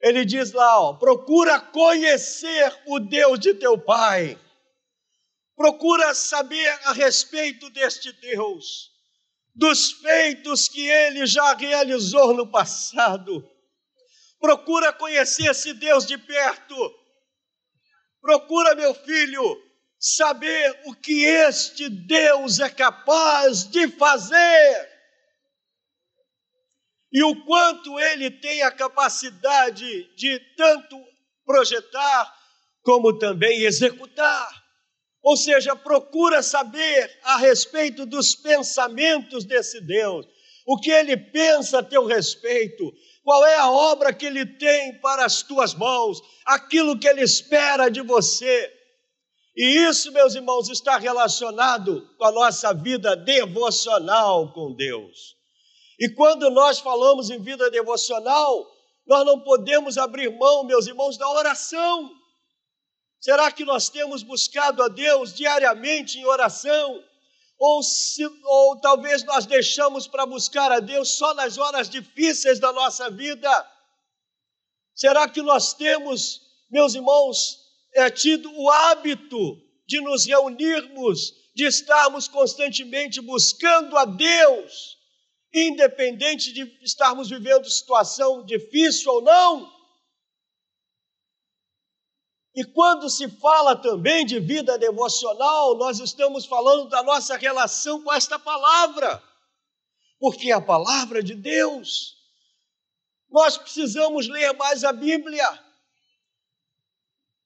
ele 0.00 0.24
diz 0.24 0.52
lá, 0.52 0.80
ó, 0.80 0.94
procura 0.94 1.60
conhecer 1.60 2.74
o 2.86 2.98
Deus 2.98 3.38
de 3.38 3.52
teu 3.54 3.78
pai. 3.78 4.38
Procura 5.54 6.14
saber 6.14 6.68
a 6.84 6.92
respeito 6.92 7.68
deste 7.68 8.10
Deus, 8.12 8.90
dos 9.54 9.92
feitos 9.92 10.68
que 10.68 10.88
ele 10.88 11.26
já 11.26 11.54
realizou 11.54 12.32
no 12.32 12.50
passado. 12.50 13.46
Procura 14.40 14.90
conhecer 14.90 15.50
esse 15.50 15.74
Deus 15.74 16.06
de 16.06 16.16
perto. 16.16 16.74
Procura, 18.22 18.74
meu 18.74 18.94
filho, 18.94 19.62
saber 19.98 20.80
o 20.86 20.94
que 20.94 21.24
este 21.26 21.90
Deus 21.90 22.58
é 22.58 22.70
capaz 22.70 23.64
de 23.64 23.86
fazer 23.88 24.89
e 27.12 27.22
o 27.22 27.44
quanto 27.44 27.98
ele 27.98 28.30
tem 28.30 28.62
a 28.62 28.70
capacidade 28.70 30.14
de 30.14 30.38
tanto 30.56 30.96
projetar 31.44 32.32
como 32.82 33.18
também 33.18 33.62
executar. 33.62 34.60
Ou 35.22 35.36
seja, 35.36 35.76
procura 35.76 36.42
saber 36.42 37.18
a 37.22 37.36
respeito 37.36 38.06
dos 38.06 38.34
pensamentos 38.34 39.44
desse 39.44 39.80
Deus, 39.80 40.26
o 40.66 40.78
que 40.78 40.90
ele 40.90 41.16
pensa 41.16 41.80
a 41.80 41.82
teu 41.82 42.06
respeito, 42.06 42.92
qual 43.22 43.44
é 43.44 43.56
a 43.56 43.70
obra 43.70 44.14
que 44.14 44.24
ele 44.24 44.46
tem 44.46 44.98
para 45.00 45.24
as 45.24 45.42
tuas 45.42 45.74
mãos, 45.74 46.20
aquilo 46.46 46.98
que 46.98 47.08
ele 47.08 47.22
espera 47.22 47.90
de 47.90 48.00
você. 48.00 48.72
E 49.56 49.88
isso, 49.88 50.10
meus 50.12 50.34
irmãos, 50.34 50.70
está 50.70 50.96
relacionado 50.96 52.08
com 52.16 52.24
a 52.24 52.32
nossa 52.32 52.72
vida 52.72 53.14
devocional 53.14 54.52
com 54.52 54.74
Deus. 54.74 55.39
E 56.00 56.08
quando 56.08 56.48
nós 56.50 56.78
falamos 56.78 57.28
em 57.28 57.38
vida 57.38 57.70
devocional, 57.70 58.66
nós 59.06 59.26
não 59.26 59.38
podemos 59.38 59.98
abrir 59.98 60.30
mão, 60.30 60.64
meus 60.64 60.86
irmãos, 60.86 61.18
da 61.18 61.28
oração. 61.28 62.10
Será 63.20 63.52
que 63.52 63.66
nós 63.66 63.90
temos 63.90 64.22
buscado 64.22 64.82
a 64.82 64.88
Deus 64.88 65.34
diariamente 65.34 66.18
em 66.18 66.24
oração? 66.24 67.04
Ou, 67.58 67.82
se, 67.82 68.24
ou 68.24 68.80
talvez 68.80 69.22
nós 69.24 69.44
deixamos 69.44 70.06
para 70.06 70.24
buscar 70.24 70.72
a 70.72 70.80
Deus 70.80 71.10
só 71.10 71.34
nas 71.34 71.58
horas 71.58 71.90
difíceis 71.90 72.58
da 72.58 72.72
nossa 72.72 73.10
vida? 73.10 73.50
Será 74.94 75.28
que 75.28 75.42
nós 75.42 75.74
temos, 75.74 76.40
meus 76.70 76.94
irmãos, 76.94 77.58
é, 77.94 78.08
tido 78.08 78.50
o 78.54 78.70
hábito 78.70 79.60
de 79.86 80.00
nos 80.00 80.24
reunirmos, 80.24 81.34
de 81.54 81.66
estarmos 81.66 82.26
constantemente 82.26 83.20
buscando 83.20 83.98
a 83.98 84.06
Deus? 84.06 84.99
Independente 85.52 86.52
de 86.52 86.62
estarmos 86.82 87.28
vivendo 87.28 87.68
situação 87.68 88.44
difícil 88.44 89.12
ou 89.12 89.22
não. 89.22 89.80
E 92.54 92.64
quando 92.64 93.08
se 93.08 93.28
fala 93.28 93.76
também 93.76 94.26
de 94.26 94.40
vida 94.40 94.76
devocional, 94.76 95.76
nós 95.76 96.00
estamos 96.00 96.46
falando 96.46 96.88
da 96.88 97.02
nossa 97.02 97.36
relação 97.36 98.02
com 98.02 98.12
esta 98.12 98.38
palavra, 98.38 99.22
porque 100.18 100.50
é 100.50 100.54
a 100.54 100.60
palavra 100.60 101.22
de 101.22 101.34
Deus. 101.34 102.16
Nós 103.30 103.56
precisamos 103.56 104.28
ler 104.28 104.52
mais 104.54 104.82
a 104.82 104.92
Bíblia. 104.92 105.46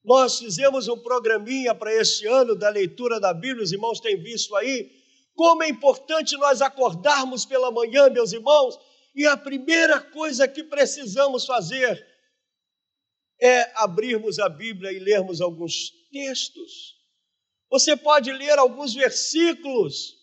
Nós 0.03 0.39
fizemos 0.39 0.89
um 0.89 0.99
programinha 0.99 1.75
para 1.75 1.93
este 1.95 2.27
ano 2.27 2.55
da 2.55 2.69
leitura 2.69 3.21
da 3.21 3.33
Bíblia, 3.33 3.63
os 3.63 3.73
irmãos 3.73 4.01
têm 4.01 4.23
visto 4.23 4.55
aí, 4.57 5.04
como 5.35 5.63
é 5.63 5.69
importante 5.69 6.37
nós 6.37 6.63
acordarmos 6.63 7.45
pela 7.45 7.71
manhã, 7.71 8.09
meus 8.09 8.33
irmãos, 8.33 8.79
e 9.15 9.27
a 9.27 9.37
primeira 9.37 10.01
coisa 10.01 10.47
que 10.49 10.65
precisamos 10.65 11.45
fazer 11.45 12.05
é 13.41 13.73
abrirmos 13.77 14.39
a 14.39 14.49
Bíblia 14.49 14.93
e 14.93 14.99
lermos 14.99 15.41
alguns 15.41 15.93
textos. 16.11 16.95
Você 17.71 17.97
pode 17.97 18.33
ler 18.33 18.59
alguns 18.59 18.95
versículos, 18.95 20.15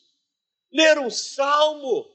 ler 0.71 0.97
um 0.97 1.09
salmo 1.09 2.09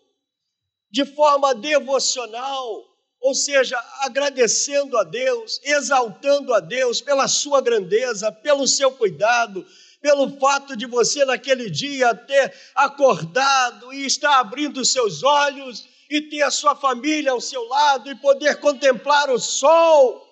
de 0.90 1.04
forma 1.04 1.54
devocional, 1.54 2.84
ou 3.20 3.34
seja, 3.34 3.78
agradecendo 4.00 4.96
a 4.96 5.04
Deus, 5.04 5.60
exaltando 5.62 6.54
a 6.54 6.60
Deus 6.60 7.00
pela 7.00 7.28
sua 7.28 7.60
grandeza, 7.60 8.30
pelo 8.32 8.66
seu 8.66 8.92
cuidado, 8.92 9.66
pelo 10.00 10.38
fato 10.38 10.76
de 10.76 10.86
você 10.86 11.24
naquele 11.24 11.70
dia 11.70 12.14
ter 12.14 12.54
acordado 12.74 13.92
e 13.92 14.06
estar 14.06 14.38
abrindo 14.38 14.84
seus 14.84 15.22
olhos 15.22 15.88
e 16.10 16.20
ter 16.22 16.42
a 16.42 16.50
sua 16.50 16.76
família 16.76 17.32
ao 17.32 17.40
seu 17.40 17.64
lado 17.64 18.10
e 18.10 18.14
poder 18.16 18.60
contemplar 18.60 19.30
o 19.30 19.38
sol 19.38 20.24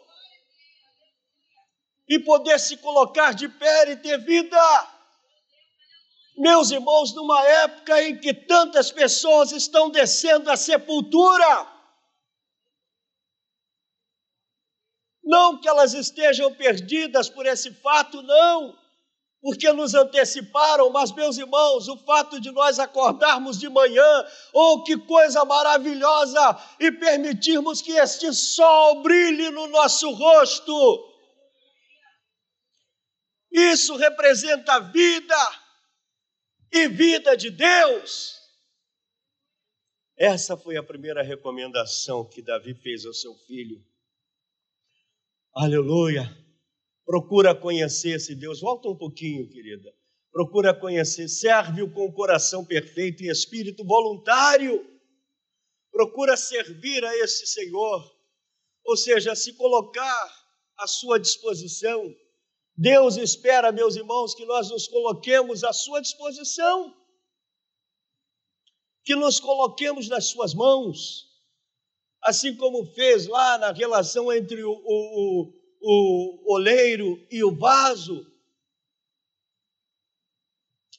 e 2.08 2.18
poder 2.18 2.60
se 2.60 2.76
colocar 2.76 3.32
de 3.34 3.48
pé 3.48 3.90
e 3.90 3.96
ter 3.96 4.18
vida. 4.18 4.94
Meus 6.36 6.70
irmãos, 6.70 7.14
numa 7.14 7.42
época 7.44 8.02
em 8.02 8.18
que 8.18 8.34
tantas 8.34 8.90
pessoas 8.90 9.52
estão 9.52 9.88
descendo 9.88 10.50
à 10.50 10.56
sepultura, 10.56 11.72
não 15.22 15.58
que 15.58 15.68
elas 15.68 15.94
estejam 15.94 16.52
perdidas 16.54 17.28
por 17.30 17.46
esse 17.46 17.72
fato, 17.72 18.20
não 18.22 18.83
porque 19.44 19.70
nos 19.74 19.92
anteciparam, 19.92 20.88
mas, 20.88 21.12
meus 21.12 21.36
irmãos, 21.36 21.86
o 21.86 21.98
fato 21.98 22.40
de 22.40 22.50
nós 22.50 22.78
acordarmos 22.78 23.58
de 23.58 23.68
manhã, 23.68 24.26
oh, 24.54 24.82
que 24.82 24.96
coisa 24.96 25.44
maravilhosa, 25.44 26.40
e 26.80 26.90
permitirmos 26.90 27.82
que 27.82 27.92
este 27.92 28.32
sol 28.32 29.02
brilhe 29.02 29.50
no 29.50 29.66
nosso 29.66 30.10
rosto. 30.12 31.12
Isso 33.52 33.94
representa 33.96 34.80
vida 34.80 35.36
e 36.72 36.88
vida 36.88 37.36
de 37.36 37.50
Deus. 37.50 38.36
Essa 40.16 40.56
foi 40.56 40.78
a 40.78 40.82
primeira 40.82 41.22
recomendação 41.22 42.26
que 42.26 42.40
Davi 42.40 42.72
fez 42.72 43.04
ao 43.04 43.12
seu 43.12 43.34
filho. 43.46 43.84
Aleluia. 45.54 46.43
Procura 47.04 47.54
conhecer 47.54 48.16
esse 48.16 48.34
Deus. 48.34 48.60
Volta 48.60 48.88
um 48.88 48.96
pouquinho, 48.96 49.48
querida. 49.48 49.94
Procura 50.32 50.74
conhecer. 50.74 51.28
Serve-o 51.28 51.92
com 51.92 52.06
o 52.06 52.12
coração 52.12 52.64
perfeito 52.64 53.22
e 53.22 53.30
espírito 53.30 53.84
voluntário. 53.84 54.84
Procura 55.92 56.36
servir 56.36 57.04
a 57.04 57.16
esse 57.18 57.46
Senhor. 57.46 58.10
Ou 58.84 58.96
seja, 58.96 59.34
se 59.34 59.52
colocar 59.54 60.44
à 60.78 60.86
sua 60.86 61.18
disposição. 61.18 62.14
Deus 62.76 63.16
espera, 63.16 63.70
meus 63.70 63.94
irmãos, 63.94 64.34
que 64.34 64.44
nós 64.44 64.70
nos 64.70 64.88
coloquemos 64.88 65.62
à 65.62 65.72
sua 65.72 66.00
disposição. 66.00 66.92
Que 69.04 69.14
nos 69.14 69.38
coloquemos 69.38 70.08
nas 70.08 70.26
suas 70.26 70.54
mãos. 70.54 71.28
Assim 72.22 72.56
como 72.56 72.86
fez 72.94 73.26
lá 73.26 73.58
na 73.58 73.70
relação 73.70 74.32
entre 74.32 74.64
o, 74.64 74.72
o, 74.72 75.52
oleiro 76.46 77.26
e 77.30 77.44
o 77.44 77.54
vaso, 77.54 78.26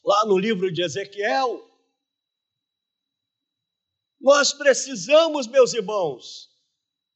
lá 0.04 0.26
no 0.26 0.38
livro 0.38 0.71
de 0.71 0.84
Ezequiel. 0.84 1.63
Nós 4.19 4.54
precisamos, 4.54 5.48
meus 5.48 5.74
irmãos, 5.74 6.50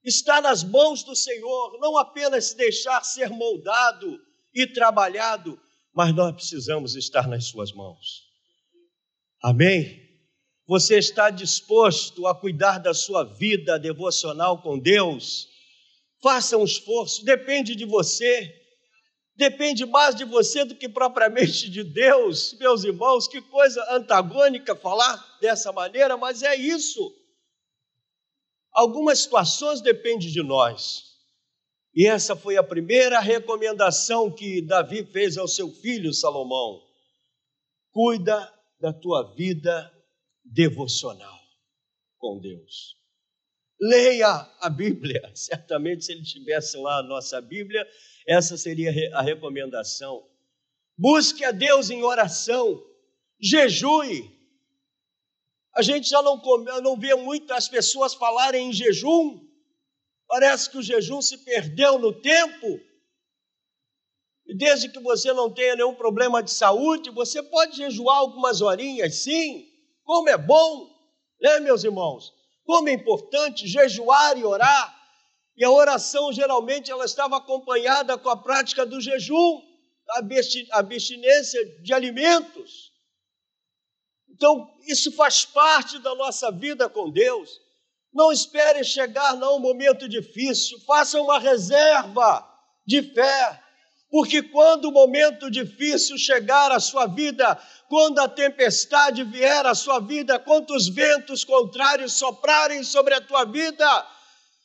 estar 0.03 0.41
nas 0.41 0.63
mãos 0.63 1.03
do 1.03 1.15
Senhor, 1.15 1.77
não 1.79 1.97
apenas 1.97 2.53
deixar 2.53 3.03
ser 3.03 3.29
moldado 3.29 4.19
e 4.53 4.65
trabalhado, 4.67 5.59
mas 5.93 6.13
nós 6.15 6.33
precisamos 6.33 6.95
estar 6.95 7.27
nas 7.27 7.45
Suas 7.45 7.71
mãos. 7.71 8.27
Amém? 9.41 10.07
Você 10.67 10.99
está 10.99 11.29
disposto 11.29 12.27
a 12.27 12.35
cuidar 12.35 12.77
da 12.77 12.93
sua 12.93 13.23
vida 13.23 13.79
devocional 13.79 14.61
com 14.61 14.77
Deus? 14.77 15.47
Faça 16.21 16.57
um 16.57 16.65
esforço, 16.65 17.23
depende 17.23 17.75
de 17.75 17.85
você, 17.85 18.53
depende 19.35 19.85
mais 19.85 20.15
de 20.15 20.25
você 20.25 20.65
do 20.65 20.75
que 20.75 20.89
propriamente 20.89 21.69
de 21.69 21.83
Deus, 21.83 22.53
meus 22.59 22.83
irmãos. 22.83 23.27
Que 23.27 23.41
coisa 23.41 23.81
antagônica 23.89 24.75
falar 24.75 25.37
dessa 25.39 25.71
maneira, 25.71 26.17
mas 26.17 26.43
é 26.43 26.55
isso. 26.55 27.15
Algumas 28.73 29.19
situações 29.19 29.81
dependem 29.81 30.29
de 30.29 30.43
nós. 30.43 31.09
E 31.95 32.05
essa 32.05 32.35
foi 32.35 32.57
a 32.57 32.63
primeira 32.63 33.19
recomendação 33.19 34.29
que 34.29 34.61
Davi 34.61 35.05
fez 35.05 35.37
ao 35.37 35.47
seu 35.47 35.71
filho 35.71 36.13
Salomão. 36.13 36.81
Cuida 37.91 38.53
da 38.79 38.93
tua 38.93 39.33
vida 39.35 39.91
devocional 40.43 41.39
com 42.17 42.39
Deus. 42.39 42.98
Leia 43.79 44.49
a 44.59 44.69
Bíblia. 44.69 45.31
Certamente, 45.33 46.05
se 46.05 46.11
ele 46.11 46.23
tivesse 46.23 46.77
lá 46.77 46.99
a 46.99 47.03
nossa 47.03 47.39
Bíblia, 47.39 47.87
essa 48.27 48.57
seria 48.57 48.91
a 49.13 49.21
recomendação. 49.21 50.27
Busque 50.97 51.45
a 51.45 51.51
Deus 51.51 51.89
em 51.89 52.03
oração, 52.03 52.83
jejue. 53.39 54.29
A 55.75 55.81
gente 55.81 56.09
já 56.09 56.21
não, 56.21 56.41
não 56.81 56.99
vê 56.99 57.15
muitas 57.15 57.69
pessoas 57.69 58.13
falarem 58.13 58.69
em 58.69 58.73
jejum. 58.73 59.39
Parece 60.27 60.69
que 60.69 60.77
o 60.77 60.81
jejum 60.81 61.21
se 61.21 61.37
perdeu 61.37 61.97
no 61.97 62.11
tempo. 62.11 62.79
E 64.45 64.57
desde 64.57 64.89
que 64.89 64.99
você 64.99 65.31
não 65.31 65.53
tenha 65.53 65.75
nenhum 65.75 65.95
problema 65.95 66.43
de 66.43 66.51
saúde, 66.51 67.11
você 67.11 67.41
pode 67.41 67.77
jejuar 67.77 68.17
algumas 68.17 68.61
horinhas, 68.61 69.15
sim. 69.15 69.67
Como 70.03 70.27
é 70.27 70.37
bom, 70.37 70.89
né, 71.39 71.59
meus 71.59 71.83
irmãos? 71.83 72.33
Como 72.69 72.87
é 72.87 72.93
importante 72.93 73.67
jejuar 73.67 74.37
e 74.37 74.45
orar. 74.45 74.95
E 75.57 75.65
a 75.65 75.71
oração 75.71 76.31
geralmente 76.31 76.91
ela 76.91 77.03
estava 77.03 77.37
acompanhada 77.37 78.15
com 78.15 78.29
a 78.29 78.37
prática 78.37 78.85
do 78.85 79.01
jejum. 79.01 79.59
abstinência 80.73 81.65
de 81.81 81.91
alimentos. 81.91 82.91
Então, 84.29 84.71
isso 84.85 85.11
faz 85.13 85.45
parte 85.45 85.97
da 85.97 86.13
nossa 86.13 86.51
vida 86.51 86.87
com 86.87 87.09
Deus. 87.09 87.59
Não 88.13 88.31
espere 88.31 88.83
chegar 88.83 89.35
num 89.35 89.57
momento 89.57 90.07
difícil, 90.07 90.79
faça 90.81 91.19
uma 91.19 91.39
reserva 91.39 92.47
de 92.85 93.01
fé, 93.01 93.63
porque 94.09 94.41
quando 94.41 94.85
o 94.85 94.91
momento 94.91 95.51
difícil 95.51 96.17
chegar 96.17 96.71
à 96.71 96.79
sua 96.79 97.05
vida, 97.05 97.57
quando 97.87 98.19
a 98.19 98.27
tempestade 98.27 99.23
vier 99.23 99.65
à 99.65 99.75
sua 99.75 99.99
vida, 99.99 100.39
quando 100.39 100.71
os 100.71 100.89
ventos 100.89 101.43
contrários 101.43 102.13
soprarem 102.13 102.83
sobre 102.83 103.13
a 103.13 103.21
tua 103.21 103.45
vida, 103.45 104.07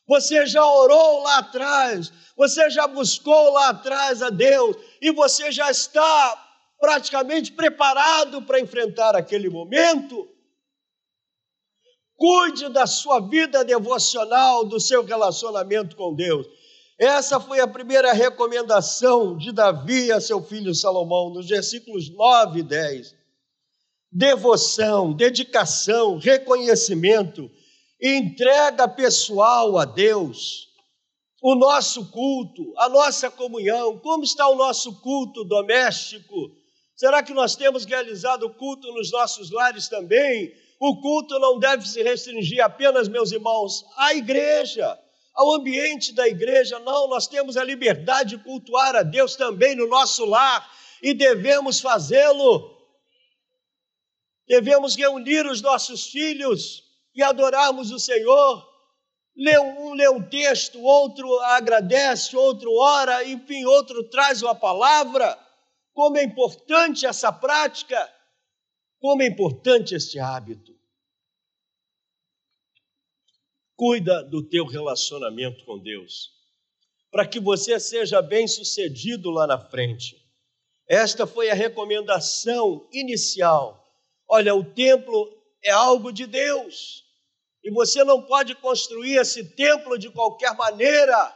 você 0.07 0.47
já 0.47 0.65
orou 0.65 1.23
lá 1.23 1.39
atrás, 1.39 2.11
você 2.37 2.71
já 2.71 2.87
buscou 2.87 3.53
lá 3.53 3.69
atrás 3.69 4.23
a 4.23 4.31
Deus 4.31 4.77
e 5.01 5.13
você 5.13 5.53
já 5.53 5.71
está 5.71 6.43
praticamente 6.81 7.53
preparado 7.53 8.43
para 8.43 8.61
enfrentar 8.61 9.15
aquele 9.15 9.51
momento. 9.51 10.29
Cuide 12.17 12.69
da 12.71 12.87
sua 12.87 13.21
vida 13.21 13.65
devocional, 13.65 14.65
do 14.65 14.81
seu 14.81 15.05
relacionamento 15.05 15.97
com 15.97 16.15
Deus. 16.15 16.47
Essa 16.99 17.41
foi 17.41 17.59
a 17.61 17.67
primeira 17.67 18.13
recomendação 18.13 19.37
de 19.37 19.51
Davi 19.51 20.13
a 20.13 20.21
seu 20.21 20.43
filho 20.43 20.75
Salomão, 20.75 21.31
nos 21.31 21.49
versículos 21.49 22.09
9 22.09 22.61
e 22.61 22.63
10. 22.63 23.15
Devoção, 24.13 25.13
dedicação, 25.13 26.19
reconhecimento, 26.19 27.51
entrega 28.01 28.87
pessoal 28.87 29.77
a 29.77 29.85
Deus, 29.85 30.69
o 31.43 31.57
nosso 31.57 32.11
culto, 32.13 32.73
a 32.77 32.89
nossa 32.89 33.29
comunhão, 33.29 33.99
como 33.99 34.23
está 34.23 34.49
o 34.49 34.55
nosso 34.55 35.01
culto 35.01 35.45
doméstico? 35.45 36.53
Será 36.95 37.25
que 37.25 37.35
nós 37.35 37.57
temos 37.57 37.85
realizado 37.85 38.45
o 38.45 38.55
culto 38.55 38.93
nos 38.93 39.11
nossos 39.11 39.51
lares 39.51 39.89
também? 39.89 40.55
O 40.79 41.01
culto 41.01 41.39
não 41.41 41.59
deve 41.59 41.87
se 41.89 42.03
restringir 42.03 42.63
apenas, 42.65 43.09
meus 43.09 43.33
irmãos, 43.33 43.85
à 43.97 44.15
igreja, 44.15 44.97
ao 45.35 45.55
ambiente 45.55 46.15
da 46.15 46.29
igreja. 46.29 46.79
Não, 46.79 47.09
nós 47.09 47.27
temos 47.27 47.57
a 47.57 47.65
liberdade 47.65 48.37
de 48.37 48.45
cultuar 48.45 48.95
a 48.95 49.03
Deus 49.03 49.35
também 49.37 49.75
no 49.75 49.89
nosso 49.89 50.25
lar 50.25 50.71
e 51.03 51.13
devemos 51.13 51.81
fazê-lo. 51.81 52.73
Devemos 54.47 54.95
reunir 54.95 55.47
os 55.47 55.61
nossos 55.61 56.07
filhos 56.07 56.83
e 57.15 57.23
adorarmos 57.23 57.91
o 57.91 57.99
Senhor. 57.99 58.75
Lê 59.37 59.59
um 59.59 59.95
lê 59.95 60.09
um 60.09 60.23
texto, 60.23 60.81
outro 60.81 61.41
agradece, 61.41 62.37
outro 62.37 62.73
ora, 62.73 63.25
enfim, 63.25 63.65
outro 63.65 64.09
traz 64.09 64.43
uma 64.43 64.55
palavra. 64.55 65.37
Como 65.93 66.17
é 66.17 66.23
importante 66.23 67.07
essa 67.07 67.33
prática, 67.33 68.09
como 69.01 69.23
é 69.23 69.27
importante 69.27 69.95
este 69.95 70.19
hábito. 70.19 70.74
Cuida 73.77 74.23
do 74.23 74.43
teu 74.49 74.67
relacionamento 74.67 75.65
com 75.65 75.79
Deus, 75.79 76.31
para 77.11 77.27
que 77.27 77.41
você 77.41 77.81
seja 77.81 78.23
bem-sucedido 78.23 79.31
lá 79.31 79.47
na 79.47 79.59
frente. 79.59 80.17
Esta 80.89 81.27
foi 81.27 81.51
a 81.51 81.55
recomendação 81.55 82.87
inicial. 82.93 83.85
Olha, 84.29 84.55
o 84.55 84.63
templo 84.63 85.29
é 85.63 85.71
algo 85.71 86.13
de 86.13 86.27
Deus. 86.27 87.03
E 87.65 87.71
você 87.71 88.05
não 88.05 88.23
pode 88.23 88.55
construir 88.57 89.17
esse 89.17 89.57
templo 89.57 89.99
de 89.99 90.11
qualquer 90.11 90.55
maneira. 90.55 91.35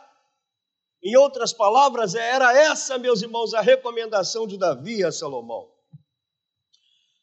Em 1.03 1.17
outras 1.17 1.53
palavras, 1.53 2.15
era 2.15 2.57
essa, 2.57 2.99
meus 2.99 3.23
irmãos, 3.23 3.55
a 3.55 3.61
recomendação 3.61 4.47
de 4.47 4.59
Davi 4.59 5.03
a 5.03 5.11
Salomão. 5.11 5.67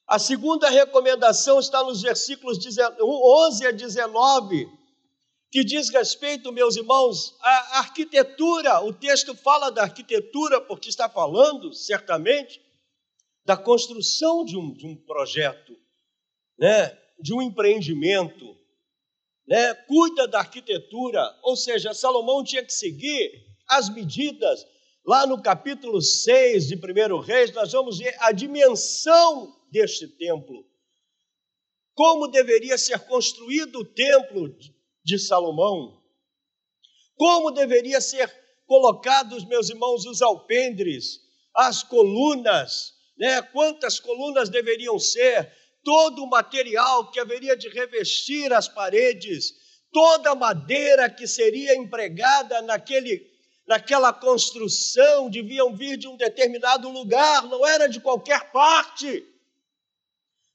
A 0.07 0.19
segunda 0.19 0.69
recomendação 0.69 1.59
está 1.59 1.83
nos 1.83 2.01
versículos 2.01 2.57
11 3.01 3.67
a 3.67 3.71
19 3.71 4.84
que 5.51 5.63
diz 5.63 5.89
respeito, 5.89 6.51
meus 6.51 6.75
irmãos, 6.75 7.35
à 7.41 7.79
arquitetura. 7.79 8.81
O 8.81 8.93
texto 8.93 9.35
fala 9.35 9.69
da 9.69 9.83
arquitetura, 9.83 10.59
porque 10.61 10.89
está 10.89 11.07
falando, 11.07 11.73
certamente, 11.73 12.61
da 13.45 13.55
construção 13.55 14.43
de 14.43 14.57
um, 14.57 14.73
de 14.73 14.85
um 14.87 14.95
projeto, 14.95 15.77
né? 16.57 16.97
de 17.19 17.33
um 17.33 17.41
empreendimento. 17.41 18.57
Né? 19.47 19.73
Cuida 19.87 20.27
da 20.27 20.39
arquitetura, 20.39 21.21
ou 21.43 21.55
seja, 21.55 21.93
Salomão 21.93 22.43
tinha 22.43 22.65
que 22.65 22.73
seguir 22.73 23.31
as 23.67 23.89
medidas. 23.89 24.65
Lá 25.05 25.27
no 25.27 25.41
capítulo 25.41 26.01
6 26.01 26.67
de 26.67 26.75
1 26.75 27.19
Reis, 27.19 27.53
nós 27.53 27.71
vamos 27.71 27.99
ver 27.99 28.15
a 28.19 28.31
dimensão 28.31 29.55
deste 29.71 30.07
templo. 30.07 30.65
Como 31.93 32.27
deveria 32.27 32.77
ser 32.77 32.99
construído 33.01 33.79
o 33.79 33.85
templo 33.85 34.49
de 35.05 35.19
Salomão. 35.19 36.01
Como 37.15 37.51
deveria 37.51 38.01
ser 38.01 38.29
colocados, 38.65 39.45
meus 39.45 39.69
irmãos, 39.69 40.05
os 40.05 40.21
alpendres, 40.21 41.21
as 41.55 41.83
colunas, 41.83 42.93
né? 43.17 43.41
Quantas 43.41 43.99
colunas 43.99 44.49
deveriam 44.49 44.97
ser? 44.99 45.53
Todo 45.83 46.23
o 46.23 46.29
material 46.29 47.11
que 47.11 47.19
haveria 47.19 47.55
de 47.55 47.69
revestir 47.69 48.51
as 48.51 48.67
paredes, 48.67 49.53
toda 49.93 50.31
a 50.31 50.35
madeira 50.35 51.09
que 51.09 51.27
seria 51.27 51.75
empregada 51.75 52.61
naquele 52.63 53.33
naquela 53.67 54.13
construção 54.13 55.27
deviam 55.27 55.75
vir 55.75 55.97
de 55.97 56.07
um 56.07 56.15
determinado 56.15 56.87
lugar, 56.89 57.47
não 57.47 57.65
era 57.65 57.87
de 57.87 57.99
qualquer 57.99 58.51
parte. 58.51 59.25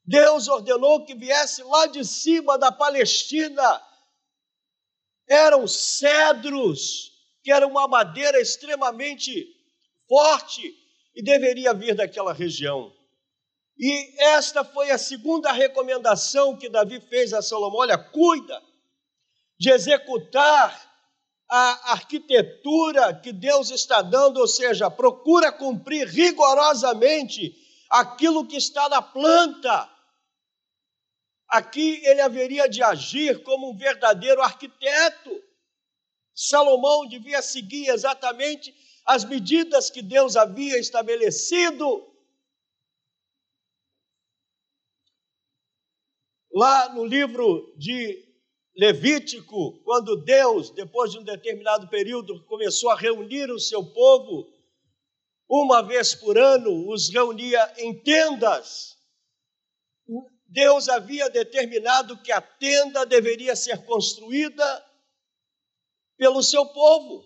Deus 0.04 0.46
ordenou 0.46 1.04
que 1.04 1.14
viesse 1.14 1.62
lá 1.64 1.86
de 1.86 2.04
cima 2.04 2.56
da 2.56 2.70
Palestina 2.70 3.82
eram 5.30 5.66
cedros, 5.68 7.12
que 7.42 7.52
era 7.52 7.66
uma 7.66 7.86
madeira 7.86 8.40
extremamente 8.40 9.46
forte 10.08 10.74
e 11.14 11.22
deveria 11.22 11.72
vir 11.72 11.94
daquela 11.94 12.32
região. 12.32 12.92
E 13.78 14.22
esta 14.34 14.64
foi 14.64 14.90
a 14.90 14.98
segunda 14.98 15.52
recomendação 15.52 16.56
que 16.56 16.68
Davi 16.68 17.00
fez 17.08 17.32
a 17.32 17.40
Salomão: 17.40 17.78
olha, 17.78 17.96
cuida 17.96 18.60
de 19.58 19.70
executar 19.70 20.90
a 21.48 21.92
arquitetura 21.92 23.14
que 23.14 23.32
Deus 23.32 23.70
está 23.70 24.02
dando, 24.02 24.38
ou 24.38 24.48
seja, 24.48 24.90
procura 24.90 25.50
cumprir 25.52 26.06
rigorosamente 26.08 27.54
aquilo 27.88 28.46
que 28.46 28.56
está 28.56 28.88
na 28.88 29.02
planta 29.02 29.88
Aqui 31.50 32.00
ele 32.06 32.20
haveria 32.20 32.68
de 32.68 32.80
agir 32.80 33.42
como 33.42 33.70
um 33.70 33.76
verdadeiro 33.76 34.40
arquiteto. 34.40 35.30
Salomão 36.32 37.08
devia 37.08 37.42
seguir 37.42 37.88
exatamente 37.88 38.72
as 39.04 39.24
medidas 39.24 39.90
que 39.90 40.00
Deus 40.00 40.36
havia 40.36 40.78
estabelecido. 40.78 42.06
Lá 46.52 46.94
no 46.94 47.04
livro 47.04 47.74
de 47.76 48.28
Levítico, 48.76 49.82
quando 49.82 50.22
Deus, 50.22 50.70
depois 50.70 51.10
de 51.10 51.18
um 51.18 51.24
determinado 51.24 51.88
período, 51.88 52.44
começou 52.44 52.90
a 52.90 52.96
reunir 52.96 53.50
o 53.50 53.58
seu 53.58 53.84
povo, 53.84 54.48
uma 55.48 55.82
vez 55.82 56.14
por 56.14 56.38
ano, 56.38 56.88
os 56.88 57.10
reunia 57.10 57.74
em 57.78 58.00
tendas 58.00 58.99
Deus 60.50 60.88
havia 60.88 61.30
determinado 61.30 62.20
que 62.20 62.32
a 62.32 62.40
tenda 62.40 63.06
deveria 63.06 63.54
ser 63.54 63.84
construída 63.84 64.86
pelo 66.18 66.42
seu 66.42 66.66
povo. 66.66 67.24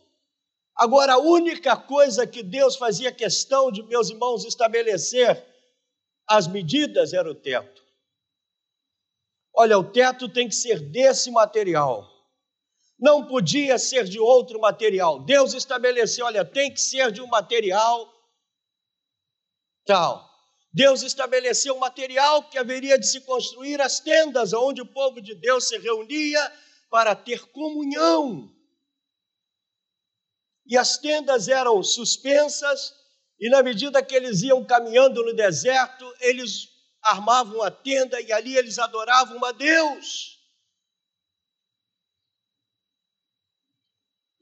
Agora, 0.77 1.15
a 1.15 1.19
única 1.19 1.75
coisa 1.75 2.27
que 2.27 2.43
Deus 2.43 2.77
fazia 2.77 3.11
questão 3.11 3.73
de, 3.73 3.83
meus 3.85 4.11
irmãos, 4.11 4.45
estabelecer 4.45 5.43
as 6.29 6.47
medidas 6.47 7.15
era 7.15 7.31
o 7.31 7.35
teto. 7.35 7.83
Olha, 9.55 9.79
o 9.79 9.91
teto 9.91 10.29
tem 10.29 10.47
que 10.47 10.55
ser 10.55 10.81
desse 10.81 11.31
material. 11.31 12.07
Não 12.99 13.27
podia 13.27 13.79
ser 13.79 14.05
de 14.05 14.21
outro 14.21 14.61
material. 14.61 15.21
Deus 15.21 15.55
estabeleceu, 15.55 16.27
olha, 16.27 16.45
tem 16.45 16.71
que 16.71 16.81
ser 16.81 17.11
de 17.11 17.23
um 17.23 17.27
material 17.27 18.13
tal. 19.87 20.34
Deus 20.75 21.03
estabeleceu 21.03 21.77
o 21.77 21.79
material 21.79 22.51
que 22.51 22.59
haveria 22.59 22.99
de 22.99 23.07
se 23.07 23.21
construir 23.21 23.81
as 23.81 24.01
tendas, 24.01 24.53
onde 24.53 24.83
o 24.83 24.93
povo 24.93 25.21
de 25.23 25.33
Deus 25.37 25.69
se 25.69 25.79
reunia 25.79 26.53
para 26.91 27.15
ter 27.15 27.47
comunhão. 27.53 28.53
E 30.67 30.77
as 30.77 30.99
tendas 30.99 31.47
eram 31.47 31.81
suspensas, 31.81 32.93
e 33.39 33.49
na 33.49 33.63
medida 33.63 34.03
que 34.03 34.17
eles 34.17 34.43
iam 34.43 34.65
caminhando 34.67 35.23
no 35.23 35.33
deserto, 35.33 36.13
eles 36.19 36.69
armavam 37.03 37.63
a 37.63 37.71
tenda 37.71 38.21
e 38.21 38.33
ali 38.33 38.57
eles 38.57 38.77
adoravam 38.77 39.45
a 39.45 39.53
Deus. 39.53 40.41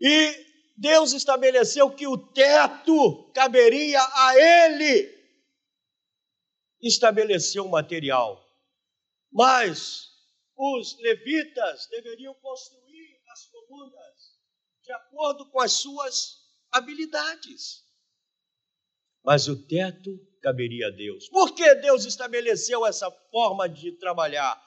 E 0.01 0.47
Deus 0.79 1.13
estabeleceu 1.13 1.91
que 1.91 2.07
o 2.07 2.17
teto 2.17 3.31
caberia 3.35 4.01
a 4.01 4.35
ele. 4.39 5.22
Estabeleceu 6.83 7.65
o 7.67 7.71
material. 7.71 8.45
Mas 9.31 10.09
os 10.57 10.99
levitas 11.01 11.87
deveriam 11.91 12.35
construir 12.35 13.21
as 13.31 13.47
colunas 13.47 14.33
de 14.83 14.93
acordo 14.93 15.49
com 15.51 15.61
as 15.61 15.73
suas 15.73 16.43
habilidades. 16.71 17.83
Mas 19.25 19.47
o 19.49 19.57
teto 19.67 20.11
caberia 20.43 20.89
a 20.89 20.91
Deus. 20.91 21.29
Por 21.29 21.55
que 21.55 21.75
Deus 21.77 22.05
estabeleceu 22.05 22.85
essa 22.85 23.11
forma 23.31 23.69
de 23.69 23.93
trabalhar? 23.93 24.61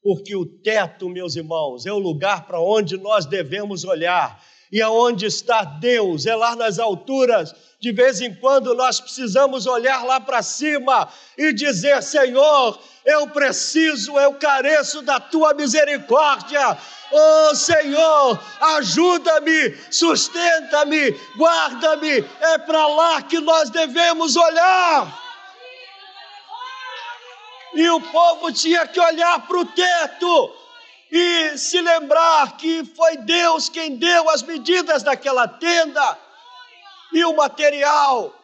Porque 0.00 0.34
o 0.34 0.46
teto, 0.46 1.08
meus 1.08 1.36
irmãos, 1.36 1.84
é 1.84 1.92
o 1.92 1.98
lugar 1.98 2.46
para 2.46 2.60
onde 2.60 2.96
nós 2.96 3.26
devemos 3.26 3.84
olhar. 3.84 4.42
E 4.72 4.80
aonde 4.80 5.26
está 5.26 5.64
Deus? 5.64 6.26
É 6.26 6.34
lá 6.34 6.54
nas 6.54 6.78
alturas. 6.78 7.54
De 7.80 7.92
vez 7.92 8.20
em 8.20 8.34
quando 8.34 8.74
nós 8.74 9.00
precisamos 9.00 9.66
olhar 9.66 10.04
lá 10.04 10.20
para 10.20 10.42
cima 10.42 11.08
e 11.36 11.52
dizer: 11.52 12.02
Senhor, 12.02 12.78
eu 13.04 13.28
preciso, 13.28 14.18
eu 14.18 14.34
careço 14.34 15.02
da 15.02 15.18
tua 15.18 15.54
misericórdia. 15.54 16.76
Oh 17.10 17.54
Senhor, 17.54 18.38
ajuda-me, 18.76 19.74
sustenta-me, 19.90 21.10
guarda-me. 21.36 22.24
É 22.40 22.58
para 22.58 22.86
lá 22.86 23.22
que 23.22 23.40
nós 23.40 23.70
devemos 23.70 24.36
olhar. 24.36 25.18
E 27.74 27.88
o 27.88 28.00
povo 28.00 28.52
tinha 28.52 28.86
que 28.86 29.00
olhar 29.00 29.46
para 29.46 29.58
o 29.58 29.64
teto 29.64 30.59
e 31.10 31.58
se 31.58 31.80
lembrar 31.80 32.56
que 32.56 32.84
foi 32.84 33.16
Deus 33.18 33.68
quem 33.68 33.96
deu 33.96 34.28
as 34.30 34.42
medidas 34.42 35.02
daquela 35.02 35.46
tenda 35.46 36.18
e 37.12 37.24
o 37.24 37.34
material. 37.34 38.34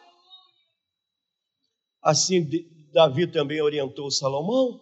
Assim, 2.01 2.47
Davi 2.91 3.31
também 3.31 3.61
orientou 3.61 4.11
Salomão: 4.11 4.79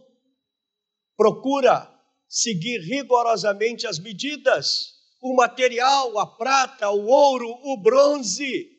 procura 1.15 1.91
seguir 2.27 2.79
rigorosamente 2.79 3.85
as 3.85 3.99
medidas, 3.99 4.95
o 5.21 5.35
material, 5.35 6.17
a 6.19 6.25
prata, 6.25 6.89
o 6.89 7.05
ouro, 7.07 7.49
o 7.63 7.77
bronze, 7.77 8.71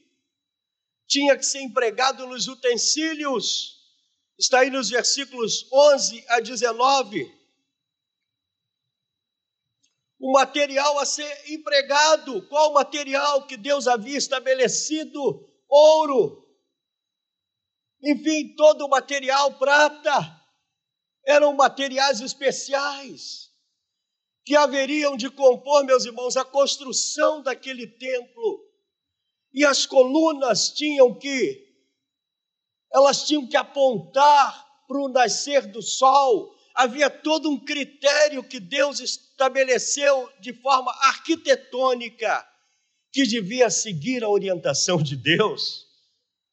tinha 1.09 1.37
que 1.37 1.45
ser 1.45 1.61
empregado 1.61 2.27
nos 2.27 2.49
utensílios 2.49 3.77
está 4.39 4.61
aí 4.61 4.71
nos 4.71 4.91
versículos 4.91 5.67
11 5.73 6.25
a 6.29 6.41
19. 6.41 7.35
O 10.19 10.33
material 10.33 10.99
a 10.99 11.05
ser 11.05 11.51
empregado, 11.51 12.47
qual 12.49 12.73
material 12.73 13.47
que 13.47 13.57
Deus 13.57 13.87
havia 13.87 14.17
estabelecido? 14.17 15.47
Ouro. 15.69 16.47
Enfim, 18.03 18.55
todo 18.57 18.87
o 18.87 18.89
material 18.89 19.59
prata. 19.59 20.35
Eram 21.27 21.55
materiais 21.55 22.21
especiais 22.21 23.51
que 24.45 24.55
haveriam 24.55 25.17
de 25.17 25.29
compor, 25.29 25.85
meus 25.85 26.05
irmãos, 26.05 26.37
a 26.37 26.45
construção 26.45 27.43
daquele 27.43 27.87
templo. 27.87 28.65
E 29.53 29.65
as 29.65 29.85
colunas 29.85 30.71
tinham 30.71 31.19
que 31.19 31.67
elas 32.93 33.27
tinham 33.27 33.47
que 33.47 33.57
apontar 33.57 34.67
para 34.87 34.99
o 34.99 35.09
nascer 35.09 35.67
do 35.67 35.83
sol. 35.83 36.56
Havia 36.77 37.09
todo 37.09 37.51
um 37.51 37.59
critério 37.59 38.45
que 38.45 38.61
Deus 38.61 39.01
estabeleceu 39.01 40.31
de 40.39 40.53
forma 40.53 40.93
arquitetônica 41.05 42.47
que 43.11 43.23
devia 43.23 43.71
seguir 43.71 44.23
a 44.23 44.29
orientação 44.29 45.03
de 45.03 45.17
Deus. 45.17 45.87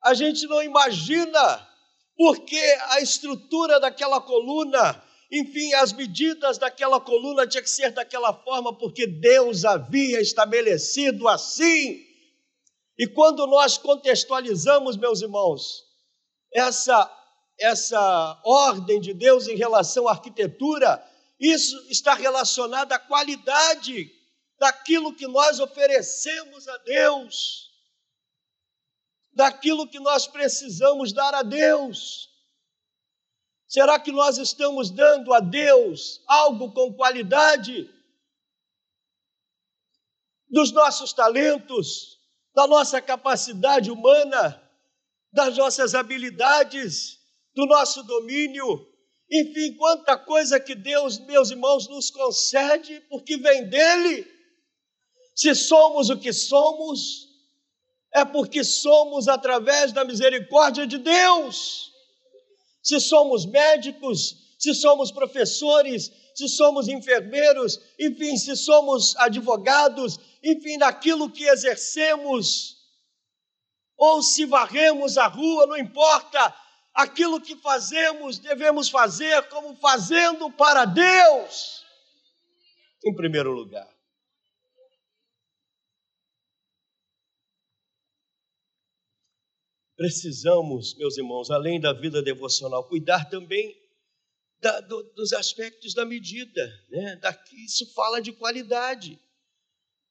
A 0.01 0.13
gente 0.13 0.47
não 0.47 0.63
imagina 0.63 1.67
porque 2.15 2.61
a 2.91 3.01
estrutura 3.01 3.81
daquela 3.81 4.21
coluna, 4.21 5.03
enfim, 5.29 5.73
as 5.73 5.91
medidas 5.91 6.57
daquela 6.57 7.01
coluna 7.01 7.45
tinha 7.45 7.61
que 7.61 7.69
ser 7.69 7.91
daquela 7.91 8.33
forma, 8.33 8.77
porque 8.77 9.05
Deus 9.05 9.65
havia 9.65 10.21
estabelecido 10.21 11.27
assim. 11.27 12.01
E 12.97 13.07
quando 13.07 13.45
nós 13.47 13.77
contextualizamos, 13.77 14.95
meus 14.95 15.21
irmãos, 15.21 15.83
essa, 16.53 17.11
essa 17.59 18.41
ordem 18.43 18.99
de 18.99 19.13
Deus 19.13 19.47
em 19.47 19.55
relação 19.55 20.07
à 20.07 20.11
arquitetura, 20.11 21.03
isso 21.39 21.77
está 21.89 22.13
relacionado 22.13 22.91
à 22.91 22.99
qualidade 22.99 24.11
daquilo 24.57 25.13
que 25.13 25.27
nós 25.27 25.59
oferecemos 25.59 26.67
a 26.67 26.77
Deus, 26.77 27.69
daquilo 29.33 29.87
que 29.87 29.99
nós 29.99 30.27
precisamos 30.27 31.11
dar 31.11 31.33
a 31.33 31.43
Deus. 31.43 32.29
Será 33.67 33.99
que 33.99 34.11
nós 34.11 34.37
estamos 34.37 34.91
dando 34.91 35.33
a 35.33 35.39
Deus 35.39 36.21
algo 36.27 36.71
com 36.71 36.93
qualidade? 36.93 37.89
Dos 40.47 40.71
nossos 40.71 41.11
talentos, 41.11 42.19
da 42.53 42.67
nossa 42.67 43.01
capacidade 43.01 43.89
humana, 43.89 44.61
das 45.31 45.57
nossas 45.57 45.95
habilidades, 45.95 47.19
do 47.55 47.65
nosso 47.65 48.03
domínio, 48.03 48.87
enfim, 49.31 49.73
quanta 49.75 50.17
coisa 50.17 50.59
que 50.59 50.75
Deus, 50.75 51.19
meus 51.19 51.49
irmãos, 51.51 51.87
nos 51.87 52.09
concede, 52.11 52.99
porque 53.09 53.37
vem 53.37 53.67
dEle. 53.69 54.27
Se 55.35 55.55
somos 55.55 56.09
o 56.09 56.17
que 56.17 56.31
somos, 56.31 57.29
é 58.13 58.23
porque 58.23 58.63
somos 58.63 59.27
através 59.27 59.91
da 59.91 60.05
misericórdia 60.05 60.85
de 60.85 60.99
Deus. 60.99 61.91
Se 62.81 62.99
somos 62.99 63.45
médicos, 63.45 64.35
se 64.59 64.73
somos 64.75 65.11
professores, 65.11 66.11
se 66.35 66.47
somos 66.47 66.87
enfermeiros, 66.87 67.79
enfim, 67.99 68.37
se 68.37 68.55
somos 68.55 69.15
advogados, 69.17 70.19
enfim, 70.43 70.77
naquilo 70.77 71.29
que 71.29 71.45
exercemos, 71.45 72.77
ou 73.97 74.21
se 74.21 74.45
varremos 74.45 75.17
a 75.17 75.27
rua, 75.27 75.65
não 75.65 75.77
importa, 75.77 76.55
aquilo 76.93 77.41
que 77.41 77.55
fazemos, 77.55 78.37
devemos 78.37 78.89
fazer 78.89 79.47
como 79.49 79.75
fazendo 79.77 80.51
para 80.51 80.85
Deus, 80.85 81.83
em 83.03 83.13
primeiro 83.15 83.51
lugar. 83.51 83.91
Precisamos, 89.95 90.95
meus 90.97 91.17
irmãos, 91.17 91.49
além 91.49 91.79
da 91.79 91.93
vida 91.93 92.21
devocional, 92.21 92.87
cuidar 92.87 93.29
também 93.29 93.79
da, 94.59 94.79
do, 94.81 95.03
dos 95.13 95.33
aspectos 95.33 95.93
da 95.93 96.05
medida. 96.05 96.67
Né? 96.89 97.15
Daqui, 97.17 97.63
isso 97.63 97.93
fala 97.93 98.21
de 98.21 98.31
qualidade. 98.33 99.19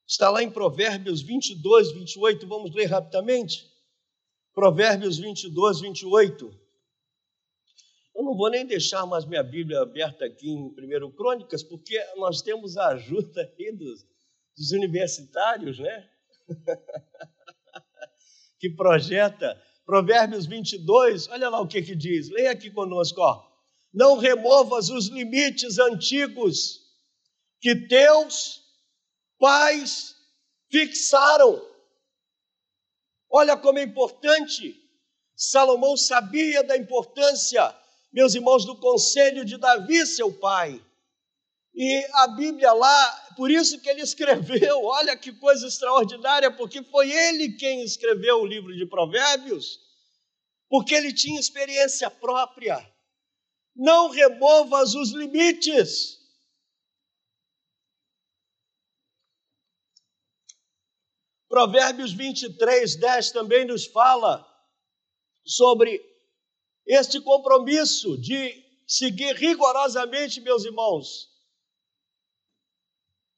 Está 0.07 0.31
lá 0.31 0.43
em 0.43 0.51
Provérbios 0.51 1.23
22, 1.23 1.93
28, 1.93 2.47
vamos 2.47 2.75
ler 2.75 2.87
rapidamente. 2.87 3.71
Provérbios 4.55 5.19
22, 5.19 5.81
28. 5.81 6.62
Eu 8.23 8.27
não 8.27 8.37
vou 8.37 8.49
nem 8.49 8.65
deixar 8.65 9.05
mais 9.05 9.25
minha 9.25 9.43
Bíblia 9.43 9.81
aberta 9.81 10.25
aqui 10.25 10.49
em 10.49 10.69
1 10.69 11.11
Crônicas, 11.11 11.65
porque 11.65 11.99
nós 12.15 12.41
temos 12.41 12.77
a 12.77 12.91
ajuda 12.91 13.53
aí 13.59 13.73
dos, 13.73 14.07
dos 14.57 14.71
universitários, 14.71 15.81
né? 15.81 16.09
que 18.61 18.71
projeta. 18.71 19.61
Provérbios 19.85 20.47
22, 20.47 21.27
olha 21.31 21.49
lá 21.49 21.61
o 21.61 21.67
que, 21.67 21.83
que 21.83 21.97
diz. 21.97 22.31
Leia 22.31 22.53
aqui 22.53 22.71
conosco, 22.71 23.21
ó. 23.21 23.45
Não 23.93 24.19
removas 24.19 24.89
os 24.89 25.09
limites 25.09 25.81
antigos 25.81 26.81
que 27.61 27.75
teus 27.89 28.63
pais 29.37 30.15
fixaram 30.71 31.61
Olha 33.29 33.57
como 33.57 33.79
é 33.79 33.83
importante. 33.83 34.79
Salomão 35.35 35.97
sabia 35.97 36.63
da 36.63 36.77
importância, 36.77 37.82
meus 38.13 38.35
irmãos, 38.35 38.65
do 38.65 38.77
conselho 38.77 39.45
de 39.45 39.57
Davi, 39.57 40.07
seu 40.07 40.33
pai. 40.39 40.85
E 41.75 42.07
a 42.13 42.29
Bíblia 42.29 42.73
lá, 42.73 43.33
por 43.37 43.51
isso 43.51 43.81
que 43.81 43.89
ele 43.89 44.03
escreveu, 44.05 44.85
olha 44.85 45.17
que 45.17 45.33
coisa 45.33 45.67
extraordinária, 45.67 46.51
porque 46.55 46.83
foi 46.83 47.11
ele 47.11 47.55
quem 47.55 47.83
escreveu 47.83 48.43
o 48.43 48.47
livro 48.47 48.77
de 48.77 48.85
Provérbios, 48.87 49.81
porque 50.69 50.95
ele 50.95 51.13
tinha 51.13 51.41
experiência 51.41 52.11
própria. 52.11 52.87
Não 53.75 54.11
removas 54.11 54.95
os 54.95 55.13
limites. 55.13 56.21
Provérbios 61.49 62.13
23, 62.13 62.97
10 62.97 63.31
também 63.31 63.67
nos 63.67 63.87
fala 63.87 64.47
sobre 65.45 66.12
este 66.87 67.21
compromisso 67.21 68.19
de 68.19 68.63
seguir 68.87 69.35
rigorosamente, 69.37 70.41
meus 70.41 70.65
irmãos, 70.65 71.31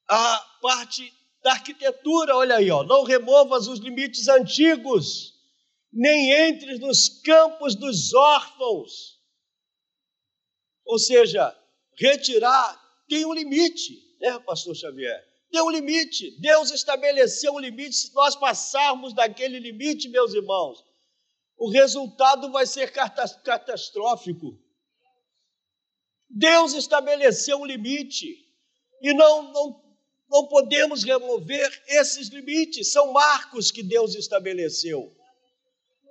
a 0.09 0.39
parte 0.61 1.13
da 1.43 1.53
arquitetura, 1.53 2.37
olha 2.37 2.57
aí, 2.57 2.71
ó, 2.71 2.83
não 2.83 3.05
removas 3.05 3.69
os 3.69 3.79
limites 3.79 4.29
antigos, 4.29 5.35
nem 5.93 6.49
entres 6.49 6.81
nos 6.81 7.21
campos 7.21 7.75
dos 7.75 8.13
órfãos. 8.15 9.21
Ou 10.85 10.99
seja, 10.99 11.57
retirar 11.99 12.83
tem 13.09 13.25
um 13.25 13.33
limite, 13.33 14.17
né, 14.21 14.39
pastor 14.41 14.75
Xavier? 14.75 15.25
Tem 15.51 15.63
um 15.63 15.71
limite. 15.71 16.33
Deus 16.41 16.71
estabeleceu 16.73 17.53
um 17.53 17.61
limite. 17.61 17.95
Se 17.95 18.15
nós 18.15 18.35
passarmos 18.35 19.15
daquele 19.15 19.59
limite, 19.59 20.09
meus 20.09 20.35
irmãos, 20.35 20.85
o 21.57 21.71
resultado 21.71 22.51
vai 22.51 22.67
ser 22.67 22.93
catastrófico. 22.93 24.59
Deus 26.29 26.75
estabeleceu 26.75 27.59
um 27.59 27.65
limite 27.65 28.27
e 29.01 29.15
não, 29.15 29.53
não 29.53 29.85
não 30.35 30.49
podemos 30.49 31.05
remover 31.05 31.83
esses 31.87 32.29
limites, 32.29 32.91
são 32.91 33.13
marcos 33.13 33.71
que 33.71 33.83
Deus 33.83 34.15
estabeleceu. 34.15 35.15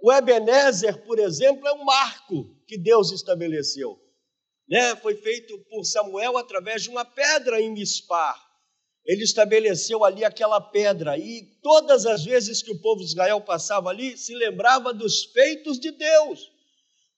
O 0.01 0.11
Ebenezer, 0.11 1.03
por 1.05 1.19
exemplo, 1.19 1.67
é 1.67 1.73
um 1.73 1.83
marco 1.83 2.55
que 2.65 2.77
Deus 2.77 3.11
estabeleceu. 3.11 3.99
Né? 4.67 4.95
Foi 4.97 5.15
feito 5.15 5.57
por 5.69 5.83
Samuel 5.83 6.37
através 6.37 6.83
de 6.83 6.89
uma 6.89 7.03
pedra 7.03 7.61
em 7.61 7.71
Mispar. 7.71 8.42
Ele 9.05 9.23
estabeleceu 9.23 10.03
ali 10.03 10.23
aquela 10.23 10.61
pedra 10.61 11.17
e 11.17 11.43
todas 11.61 12.05
as 12.05 12.23
vezes 12.23 12.61
que 12.61 12.71
o 12.71 12.79
povo 12.79 13.01
de 13.01 13.07
Israel 13.07 13.41
passava 13.41 13.89
ali, 13.89 14.17
se 14.17 14.33
lembrava 14.33 14.93
dos 14.93 15.25
feitos 15.25 15.77
de 15.77 15.91
Deus. 15.91 16.51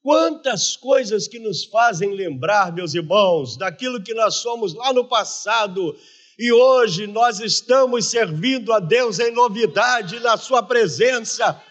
Quantas 0.01 0.75
coisas 0.75 1.27
que 1.27 1.39
nos 1.39 1.65
fazem 1.65 2.11
lembrar, 2.11 2.73
meus 2.73 2.93
irmãos, 2.93 3.57
daquilo 3.57 4.03
que 4.03 4.13
nós 4.13 4.35
somos 4.35 4.73
lá 4.73 4.93
no 4.93 5.05
passado, 5.05 5.95
e 6.37 6.51
hoje 6.51 7.07
nós 7.07 7.39
estamos 7.39 8.05
servindo 8.05 8.73
a 8.73 8.79
Deus 8.79 9.19
em 9.19 9.31
novidade 9.31 10.19
na 10.19 10.37
Sua 10.37 10.61
presença. 10.61 11.61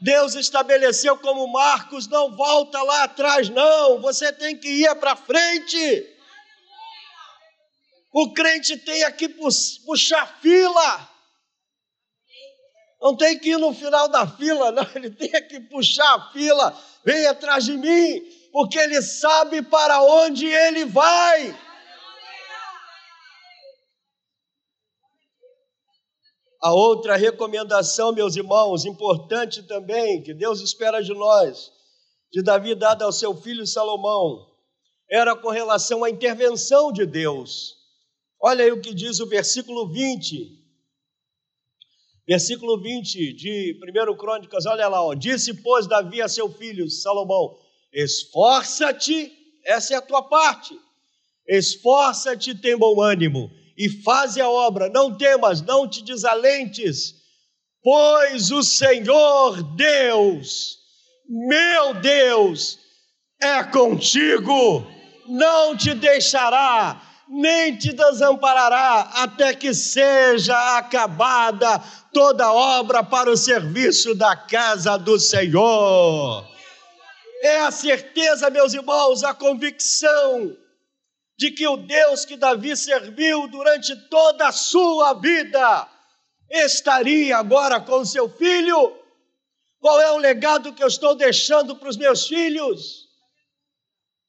Deus 0.00 0.34
estabeleceu 0.34 1.16
como 1.18 1.50
marcos, 1.52 2.06
não 2.06 2.34
volta 2.36 2.82
lá 2.82 3.04
atrás, 3.04 3.48
não, 3.48 4.00
você 4.00 4.32
tem 4.32 4.56
que 4.56 4.68
ir 4.68 4.94
para 4.96 5.16
frente. 5.16 6.17
O 8.12 8.32
crente 8.32 8.76
tem 8.76 9.04
aqui 9.04 9.28
puxar 9.28 10.40
fila. 10.40 11.08
Não 13.00 13.16
tem 13.16 13.38
que 13.38 13.50
ir 13.50 13.58
no 13.58 13.72
final 13.72 14.08
da 14.08 14.26
fila, 14.26 14.72
não, 14.72 14.86
ele 14.94 15.10
tem 15.10 15.30
que 15.46 15.60
puxar 15.60 16.14
a 16.14 16.32
fila. 16.32 16.76
Vem 17.04 17.26
atrás 17.26 17.64
de 17.64 17.76
mim, 17.76 18.20
porque 18.52 18.78
ele 18.78 19.00
sabe 19.02 19.62
para 19.62 20.02
onde 20.02 20.46
ele 20.46 20.84
vai. 20.84 21.56
A 26.60 26.72
outra 26.72 27.16
recomendação, 27.16 28.12
meus 28.12 28.34
irmãos, 28.34 28.84
importante 28.84 29.62
também, 29.62 30.20
que 30.22 30.34
Deus 30.34 30.60
espera 30.60 31.00
de 31.00 31.14
nós, 31.14 31.70
de 32.32 32.42
Davi 32.42 32.74
dada 32.74 33.04
ao 33.04 33.12
seu 33.12 33.32
filho 33.32 33.64
Salomão, 33.64 34.44
era 35.08 35.36
com 35.36 35.50
relação 35.50 36.02
à 36.02 36.10
intervenção 36.10 36.90
de 36.90 37.06
Deus. 37.06 37.77
Olha 38.40 38.64
aí 38.64 38.72
o 38.72 38.80
que 38.80 38.94
diz 38.94 39.20
o 39.20 39.26
versículo 39.26 39.92
20. 39.92 40.58
Versículo 42.26 42.80
20 42.80 43.32
de 43.32 43.80
1 43.82 44.16
Crônicas, 44.16 44.66
olha 44.66 44.86
lá, 44.86 45.02
ó. 45.02 45.14
Disse, 45.14 45.54
pois, 45.54 45.86
Davi 45.86 46.20
a 46.20 46.28
seu 46.28 46.52
filho 46.52 46.88
Salomão: 46.90 47.58
Esforça-te, 47.92 49.32
essa 49.64 49.94
é 49.94 49.96
a 49.96 50.02
tua 50.02 50.22
parte. 50.22 50.78
Esforça-te, 51.46 52.54
tem 52.54 52.76
bom 52.76 53.00
ânimo 53.00 53.50
e 53.78 53.88
faze 53.88 54.40
a 54.40 54.50
obra, 54.50 54.90
não 54.90 55.16
temas, 55.16 55.62
não 55.62 55.88
te 55.88 56.02
desalentes, 56.02 57.14
pois 57.80 58.50
o 58.50 58.60
Senhor 58.60 59.62
Deus, 59.76 60.78
meu 61.28 61.94
Deus, 61.94 62.76
é 63.40 63.62
contigo, 63.62 64.84
não 65.28 65.76
te 65.76 65.94
deixará, 65.94 67.00
nem 67.28 67.76
te 67.76 67.92
desamparará, 67.92 69.10
até 69.14 69.54
que 69.54 69.74
seja 69.74 70.78
acabada 70.78 71.78
toda 72.12 72.52
obra 72.52 73.04
para 73.04 73.30
o 73.30 73.36
serviço 73.36 74.14
da 74.14 74.34
casa 74.34 74.96
do 74.96 75.18
Senhor. 75.18 76.46
É 77.42 77.60
a 77.60 77.70
certeza, 77.70 78.50
meus 78.50 78.74
irmãos, 78.74 79.22
a 79.22 79.34
convicção 79.34 80.56
de 81.38 81.52
que 81.52 81.68
o 81.68 81.76
Deus 81.76 82.24
que 82.24 82.36
Davi 82.36 82.76
serviu 82.76 83.46
durante 83.46 83.94
toda 84.08 84.48
a 84.48 84.52
sua 84.52 85.14
vida 85.14 85.88
estaria 86.50 87.36
agora 87.36 87.80
com 87.80 88.04
seu 88.04 88.28
filho? 88.28 88.96
Qual 89.80 90.00
é 90.00 90.10
o 90.10 90.18
legado 90.18 90.72
que 90.72 90.82
eu 90.82 90.88
estou 90.88 91.14
deixando 91.14 91.76
para 91.76 91.88
os 91.88 91.96
meus 91.96 92.26
filhos? 92.26 93.06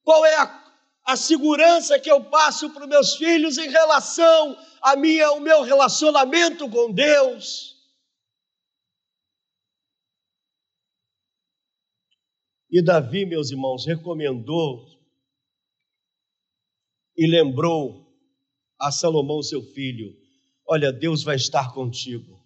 Qual 0.04 0.24
é 0.24 0.36
a, 0.36 0.59
a 1.10 1.16
segurança 1.16 2.00
que 2.00 2.12
eu 2.12 2.24
passo 2.24 2.70
para 2.72 2.84
os 2.84 2.90
meus 2.90 3.16
filhos 3.16 3.58
em 3.58 3.68
relação 3.68 4.56
a 4.80 4.96
minha, 4.96 5.26
ao 5.26 5.40
meu 5.40 5.64
relacionamento 5.64 6.70
com 6.70 6.92
Deus? 6.94 7.76
E 12.70 12.84
Davi, 12.84 13.26
meus 13.26 13.50
irmãos, 13.50 13.88
recomendou 13.88 14.86
e 17.18 17.26
lembrou 17.26 18.08
a 18.80 18.92
Salomão, 18.92 19.42
seu 19.42 19.64
filho: 19.64 20.16
Olha, 20.68 20.94
Deus 20.94 21.24
vai 21.24 21.36
estar 21.36 21.74
contigo. 21.74 22.40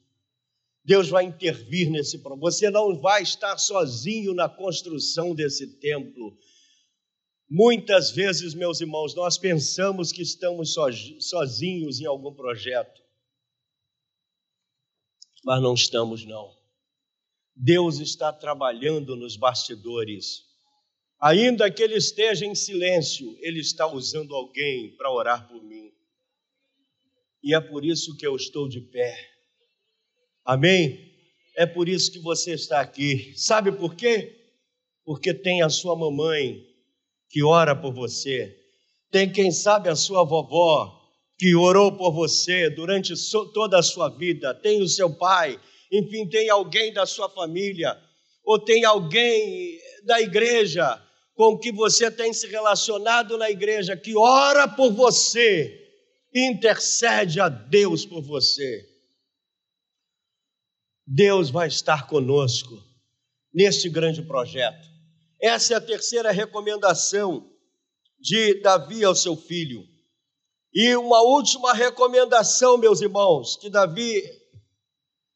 Deus 0.85 1.09
vai 1.09 1.25
intervir 1.25 1.89
nesse 1.89 2.19
problema. 2.19 2.49
Você 2.49 2.69
não 2.69 2.99
vai 2.99 3.23
estar 3.23 3.57
sozinho 3.57 4.33
na 4.33 4.47
construção 4.47 5.35
desse 5.35 5.79
templo. 5.79 6.37
Muitas 7.55 8.09
vezes, 8.09 8.55
meus 8.55 8.81
irmãos, 8.81 9.13
nós 9.13 9.37
pensamos 9.37 10.11
que 10.11 10.23
estamos 10.23 10.73
sozinhos 11.19 12.01
em 12.01 12.05
algum 12.07 12.33
projeto, 12.33 12.99
mas 15.45 15.61
não 15.61 15.75
estamos, 15.75 16.25
não. 16.25 16.51
Deus 17.55 17.99
está 17.99 18.33
trabalhando 18.33 19.15
nos 19.15 19.37
bastidores. 19.37 20.45
Ainda 21.21 21.71
que 21.71 21.83
ele 21.83 21.93
esteja 21.93 22.43
em 22.43 22.55
silêncio, 22.55 23.37
ele 23.39 23.59
está 23.59 23.85
usando 23.85 24.33
alguém 24.33 24.97
para 24.97 25.11
orar 25.11 25.47
por 25.47 25.63
mim. 25.63 25.91
E 27.43 27.53
é 27.53 27.61
por 27.61 27.85
isso 27.85 28.17
que 28.17 28.25
eu 28.25 28.35
estou 28.35 28.67
de 28.67 28.81
pé. 28.81 29.15
Amém? 30.43 31.13
É 31.55 31.67
por 31.67 31.87
isso 31.87 32.11
que 32.11 32.19
você 32.19 32.53
está 32.53 32.81
aqui. 32.81 33.37
Sabe 33.37 33.71
por 33.71 33.95
quê? 33.95 34.43
Porque 35.05 35.35
tem 35.35 35.61
a 35.61 35.69
sua 35.69 35.95
mamãe 35.95 36.72
que 37.33 37.43
ora 37.43 37.75
por 37.75 37.91
você. 37.91 38.55
Tem, 39.11 39.29
quem 39.29 39.51
sabe, 39.51 39.89
a 39.89 39.95
sua 39.95 40.23
vovó 40.23 41.01
que 41.39 41.55
orou 41.55 41.91
por 41.97 42.11
você 42.13 42.69
durante 42.69 43.11
toda 43.51 43.79
a 43.79 43.83
sua 43.83 44.07
vida. 44.07 44.53
Tem 44.53 44.83
o 44.83 44.87
seu 44.87 45.09
pai. 45.09 45.59
Enfim, 45.91 46.29
tem 46.29 46.47
alguém 46.51 46.93
da 46.93 47.07
sua 47.07 47.27
família. 47.27 47.99
Ou 48.45 48.59
tem 48.59 48.85
alguém 48.85 49.79
da 50.05 50.21
igreja 50.21 51.01
com 51.33 51.57
que 51.57 51.71
você 51.71 52.11
tem 52.11 52.31
se 52.31 52.45
relacionado 52.45 53.35
na 53.35 53.49
igreja, 53.49 53.97
que 53.97 54.15
ora 54.15 54.67
por 54.67 54.91
você, 54.93 55.75
intercede 56.31 57.39
a 57.39 57.49
Deus 57.49 58.05
por 58.05 58.21
você. 58.21 58.87
Deus 61.07 61.49
vai 61.49 61.67
estar 61.67 62.05
conosco 62.05 62.77
neste 63.51 63.89
grande 63.89 64.21
projeto. 64.21 64.92
Essa 65.43 65.73
é 65.73 65.75
a 65.75 65.81
terceira 65.81 66.31
recomendação 66.31 67.51
de 68.17 68.61
Davi 68.61 69.03
ao 69.03 69.13
seu 69.13 69.35
filho. 69.35 69.85
E 70.73 70.95
uma 70.95 71.21
última 71.21 71.73
recomendação, 71.73 72.77
meus 72.77 73.01
irmãos, 73.01 73.57
que 73.57 73.69
Davi 73.69 74.23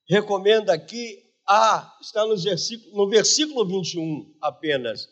recomenda 0.07 0.73
aqui, 0.73 1.21
ah, 1.45 1.93
está 2.01 2.25
no 2.25 2.37
versículo, 2.37 2.95
no 2.95 3.09
versículo 3.09 3.67
21 3.67 4.33
apenas 4.41 5.09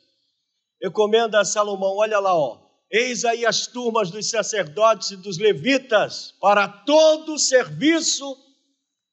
recomenda 0.82 1.42
a 1.42 1.46
Salomão: 1.46 1.98
olha 1.98 2.18
lá, 2.20 2.34
ó, 2.34 2.62
eis 2.90 3.26
aí 3.26 3.46
as 3.46 3.68
turmas 3.68 4.10
dos 4.10 4.30
sacerdotes 4.30 5.12
e 5.12 5.18
dos 5.18 5.38
levitas 5.38 6.34
para 6.40 6.70
todo 6.70 7.34
o 7.34 7.40
serviço 7.40 8.26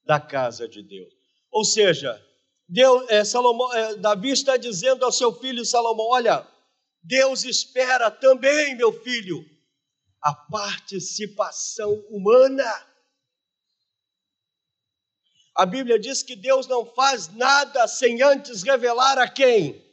da 0.04 0.20
casa 0.20 0.68
de 0.68 0.80
Deus. 0.80 1.12
Ou 1.50 1.64
seja, 1.64 2.24
Deus, 2.72 3.08
é, 3.10 3.24
Salomão, 3.24 3.72
é, 3.74 3.96
Davi 3.96 4.30
está 4.30 4.56
dizendo 4.56 5.04
ao 5.04 5.12
seu 5.12 5.32
filho 5.38 5.64
Salomão: 5.64 6.06
olha, 6.08 6.46
Deus 7.02 7.44
espera 7.44 8.10
também, 8.10 8.74
meu 8.74 8.92
filho, 9.02 9.44
a 10.22 10.34
participação 10.34 11.92
humana. 12.08 12.86
A 15.54 15.66
Bíblia 15.66 15.98
diz 15.98 16.22
que 16.22 16.34
Deus 16.34 16.66
não 16.66 16.86
faz 16.86 17.28
nada 17.28 17.86
sem 17.86 18.22
antes 18.22 18.62
revelar 18.62 19.18
a 19.18 19.28
quem? 19.28 19.92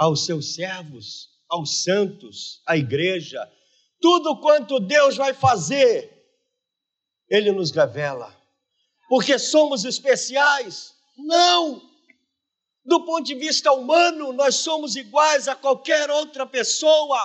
aos 0.00 0.24
seus 0.24 0.54
servos, 0.54 1.28
aos 1.46 1.82
santos, 1.82 2.62
à 2.66 2.74
igreja, 2.74 3.46
tudo 4.00 4.40
quanto 4.40 4.80
Deus 4.80 5.18
vai 5.18 5.34
fazer, 5.34 6.10
Ele 7.28 7.52
nos 7.52 7.70
revela. 7.70 8.34
Porque 9.10 9.38
somos 9.38 9.84
especiais? 9.84 10.94
Não! 11.24 11.90
Do 12.84 13.04
ponto 13.04 13.24
de 13.24 13.34
vista 13.34 13.70
humano, 13.72 14.32
nós 14.32 14.56
somos 14.56 14.96
iguais 14.96 15.48
a 15.48 15.54
qualquer 15.54 16.10
outra 16.10 16.46
pessoa. 16.46 17.18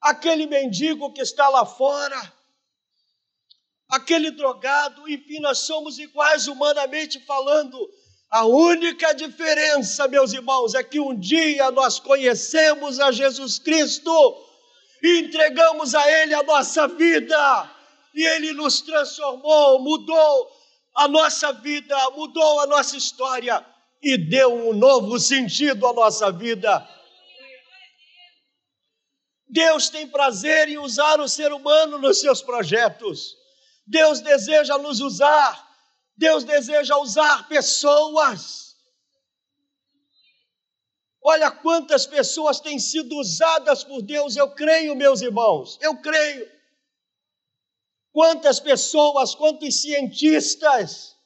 Aquele 0.00 0.46
mendigo 0.46 1.12
que 1.12 1.20
está 1.20 1.48
lá 1.48 1.64
fora, 1.64 2.32
aquele 3.88 4.30
drogado, 4.30 5.08
enfim, 5.08 5.38
nós 5.38 5.58
somos 5.58 5.98
iguais 5.98 6.48
humanamente 6.48 7.20
falando. 7.20 7.78
A 8.30 8.46
única 8.46 9.12
diferença, 9.12 10.08
meus 10.08 10.32
irmãos, 10.32 10.74
é 10.74 10.82
que 10.82 10.98
um 10.98 11.16
dia 11.16 11.70
nós 11.70 12.00
conhecemos 12.00 12.98
a 12.98 13.12
Jesus 13.12 13.58
Cristo 13.58 14.10
e 15.02 15.18
entregamos 15.20 15.94
a 15.94 16.10
Ele 16.10 16.32
a 16.32 16.42
nossa 16.42 16.88
vida, 16.88 17.70
e 18.14 18.24
Ele 18.24 18.52
nos 18.54 18.80
transformou, 18.80 19.80
mudou 19.80 20.61
a 20.94 21.08
nossa 21.08 21.52
vida, 21.52 21.96
mudou 22.10 22.60
a 22.60 22.66
nossa 22.66 22.96
história 22.96 23.64
e 24.02 24.18
deu 24.18 24.52
um 24.68 24.72
novo 24.72 25.18
sentido 25.18 25.86
à 25.86 25.92
nossa 25.92 26.30
vida. 26.30 26.88
Deus 29.48 29.90
tem 29.90 30.08
prazer 30.08 30.68
em 30.68 30.78
usar 30.78 31.20
o 31.20 31.28
ser 31.28 31.52
humano 31.52 31.98
nos 31.98 32.20
seus 32.20 32.40
projetos. 32.40 33.36
Deus 33.86 34.20
deseja 34.20 34.78
nos 34.78 35.00
usar. 35.00 35.70
Deus 36.16 36.44
deseja 36.44 36.96
usar 36.96 37.48
pessoas. 37.48 38.72
Olha 41.24 41.50
quantas 41.50 42.06
pessoas 42.06 42.60
têm 42.60 42.78
sido 42.78 43.16
usadas 43.16 43.84
por 43.84 44.02
Deus, 44.02 44.36
eu 44.36 44.50
creio, 44.50 44.96
meus 44.96 45.20
irmãos, 45.20 45.78
eu 45.80 45.96
creio. 45.98 46.50
Quantas 48.12 48.60
pessoas, 48.60 49.34
quantos 49.34 49.80
cientistas, 49.80 51.16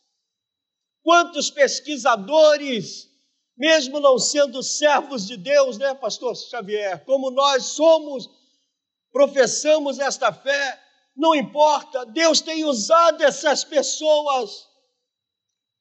quantos 1.02 1.50
pesquisadores, 1.50 3.10
mesmo 3.56 3.98
não 3.98 4.18
sendo 4.18 4.62
servos 4.62 5.26
de 5.26 5.36
Deus, 5.36 5.78
né, 5.78 5.94
Pastor 5.94 6.36
Xavier? 6.36 7.04
Como 7.04 7.30
nós 7.30 7.64
somos, 7.64 8.30
professamos 9.10 9.98
esta 9.98 10.32
fé, 10.32 10.80
não 11.16 11.34
importa, 11.34 12.06
Deus 12.06 12.40
tem 12.40 12.64
usado 12.64 13.20
essas 13.24 13.64
pessoas 13.64 14.68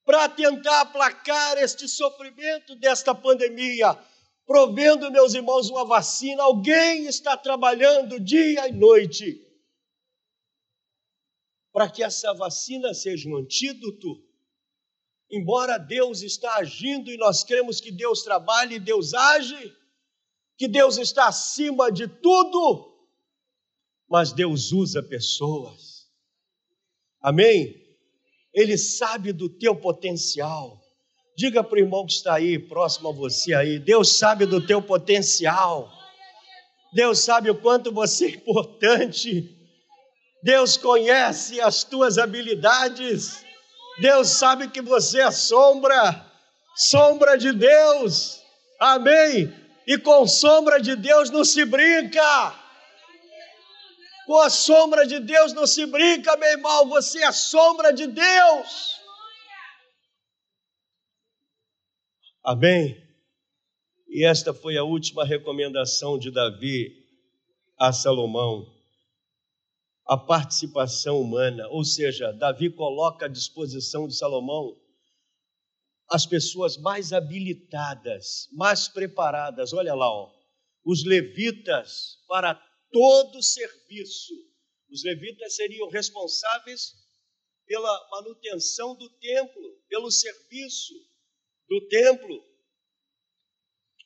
para 0.03 0.27
tentar 0.27 0.81
aplacar 0.81 1.57
este 1.59 1.87
sofrimento 1.87 2.75
desta 2.77 3.13
pandemia, 3.13 3.95
provendo, 4.47 5.11
meus 5.11 5.35
irmãos, 5.35 5.69
uma 5.69 5.85
vacina. 5.85 6.43
Alguém 6.43 7.05
está 7.05 7.37
trabalhando 7.37 8.19
dia 8.19 8.67
e 8.67 8.71
noite 8.71 9.44
para 11.75 11.89
que 11.89 12.01
essa 12.01 12.33
vacina 12.33 12.93
seja 12.93 13.27
um 13.27 13.35
antídoto. 13.35 14.23
Embora 15.29 15.77
Deus 15.77 16.21
está 16.21 16.55
agindo 16.55 17.11
e 17.11 17.17
nós 17.17 17.43
cremos 17.43 17.81
que 17.81 17.91
Deus 17.91 18.23
trabalha 18.23 18.75
e 18.75 18.79
Deus 18.79 19.13
age, 19.13 19.75
que 20.57 20.69
Deus 20.69 20.97
está 20.97 21.27
acima 21.27 21.91
de 21.91 22.07
tudo, 22.07 22.97
mas 24.07 24.31
Deus 24.31 24.71
usa 24.71 25.03
pessoas. 25.03 26.09
Amém? 27.19 27.75
Ele 28.53 28.77
sabe 28.77 29.33
do 29.33 29.49
teu 29.49 29.75
potencial. 29.75 30.81
Diga 31.35 31.61
para 31.61 31.75
o 31.75 31.81
irmão 31.81 32.05
que 32.05 32.13
está 32.13 32.35
aí, 32.35 32.57
próximo 32.57 33.09
a 33.09 33.11
você 33.11 33.53
aí, 33.53 33.79
Deus 33.79 34.17
sabe 34.17 34.45
do 34.45 34.65
teu 34.65 34.81
potencial. 34.81 35.91
Deus 36.93 37.19
sabe 37.19 37.49
o 37.49 37.59
quanto 37.59 37.91
você 37.91 38.27
é 38.27 38.29
importante. 38.29 39.64
Deus 40.45 40.77
conhece 40.77 41.59
as 41.59 41.83
tuas 41.83 42.19
habilidades. 42.19 43.43
Deus 43.99 44.27
sabe 44.27 44.69
que 44.69 44.79
você 44.79 45.19
é 45.19 45.31
sombra, 45.31 46.23
sombra 46.75 47.35
de 47.35 47.51
Deus. 47.51 48.39
Amém? 48.79 49.51
E 49.87 49.97
com 49.97 50.27
sombra 50.27 50.79
de 50.79 50.95
Deus 50.95 51.31
não 51.31 51.43
se 51.43 51.65
brinca. 51.65 52.53
Com 54.27 54.37
a 54.37 54.51
sombra 54.51 55.07
de 55.07 55.19
Deus 55.19 55.51
não 55.51 55.65
se 55.65 55.83
brinca, 55.87 56.37
meu 56.37 56.49
irmão. 56.49 56.89
Você 56.89 57.23
é 57.23 57.31
sombra 57.31 57.91
de 57.91 58.05
Deus. 58.05 58.99
Amém? 62.43 62.95
E 64.07 64.23
esta 64.23 64.53
foi 64.53 64.77
a 64.77 64.83
última 64.83 65.25
recomendação 65.25 66.19
de 66.19 66.29
Davi 66.29 67.03
a 67.79 67.91
Salomão 67.91 68.74
a 70.07 70.17
participação 70.17 71.19
humana, 71.19 71.67
ou 71.69 71.83
seja, 71.83 72.31
Davi 72.31 72.69
coloca 72.69 73.25
à 73.25 73.29
disposição 73.29 74.07
de 74.07 74.15
Salomão 74.15 74.79
as 76.09 76.25
pessoas 76.25 76.77
mais 76.77 77.11
habilitadas, 77.11 78.47
mais 78.51 78.87
preparadas. 78.87 79.73
Olha 79.73 79.95
lá, 79.95 80.07
ó, 80.07 80.31
os 80.83 81.03
levitas 81.03 82.19
para 82.27 82.53
todo 82.91 83.41
serviço. 83.41 84.33
Os 84.91 85.03
levitas 85.03 85.55
seriam 85.55 85.89
responsáveis 85.89 86.93
pela 87.65 88.09
manutenção 88.11 88.95
do 88.95 89.09
templo, 89.17 89.81
pelo 89.89 90.11
serviço 90.11 90.93
do 91.67 91.87
templo. 91.87 92.43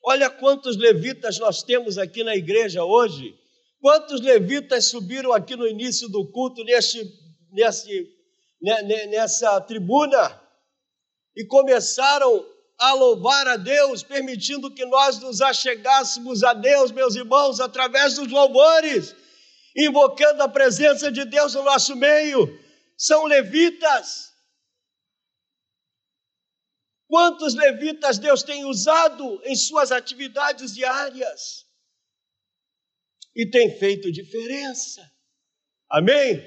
Olha 0.04 0.30
quantos 0.30 0.78
levitas 0.78 1.38
nós 1.38 1.62
temos 1.62 1.98
aqui 1.98 2.24
na 2.24 2.36
igreja 2.36 2.84
hoje. 2.84 3.39
Quantos 3.82 4.20
levitas 4.20 4.90
subiram 4.90 5.32
aqui 5.32 5.56
no 5.56 5.66
início 5.66 6.10
do 6.10 6.30
culto, 6.32 6.64
neste, 6.64 7.02
nessa 9.10 9.62
tribuna, 9.62 10.42
e 11.36 11.46
começaram 11.46 12.46
a 12.78 12.94
louvar 12.94 13.48
a 13.48 13.56
Deus, 13.56 14.04
permitindo 14.04 14.74
que 14.74 14.86
nós 14.86 15.20
nos 15.20 15.42
achegássemos 15.42 16.44
a 16.44 16.54
Deus, 16.54 16.92
meus 16.92 17.16
irmãos, 17.16 17.60
através 17.60 18.16
dos 18.16 18.30
louvores, 18.30 19.16
invocando 19.76 20.44
a 20.44 20.50
presença 20.50 21.12
de 21.12 21.24
Deus 21.26 21.54
no 21.54 21.64
nosso 21.64 21.96
meio. 21.96 22.48
São 22.98 23.26
levitas. 23.26 24.30
Quantos 27.08 27.56
levitas 27.56 28.18
Deus 28.18 28.44
tem 28.44 28.66
usado 28.66 29.42
em 29.46 29.56
suas 29.56 29.92
atividades 29.92 30.74
diárias? 30.74 31.69
E 33.36 33.50
tem 33.50 33.78
feito 33.78 34.12
diferença. 34.12 35.02
Amém? 35.90 36.44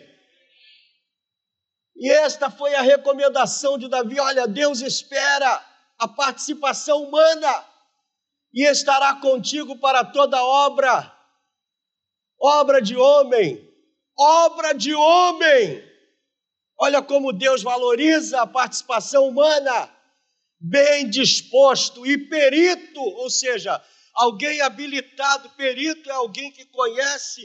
E 1.97 2.11
esta 2.11 2.51
foi 2.51 2.75
a 2.75 2.83
recomendação 2.83 3.79
de 3.79 3.89
Davi: 3.89 4.19
olha, 4.19 4.47
Deus 4.47 4.81
espera 4.81 5.65
a 5.99 6.09
participação 6.09 7.05
humana 7.05 7.65
e 8.53 8.65
estará 8.69 9.17
contigo 9.17 9.79
para 9.79 10.05
toda 10.05 10.43
obra, 10.45 11.17
obra 12.41 12.81
de 12.81 12.97
homem, 12.97 13.73
obra 14.19 14.73
de 14.73 14.95
homem. 14.95 15.93
Olha 16.79 17.01
como 17.01 17.33
Deus 17.33 17.63
valoriza 17.63 18.43
a 18.43 18.47
participação 18.47 19.29
humana, 19.29 19.89
bem 20.59 21.09
disposto 21.09 22.05
e 22.05 22.19
perito, 22.29 23.01
ou 23.01 23.31
seja, 23.31 23.81
Alguém 24.15 24.61
habilitado, 24.61 25.51
perito 25.51 26.11
é 26.11 26.13
alguém 26.13 26.53
que 26.53 26.67
conhece, 26.67 27.43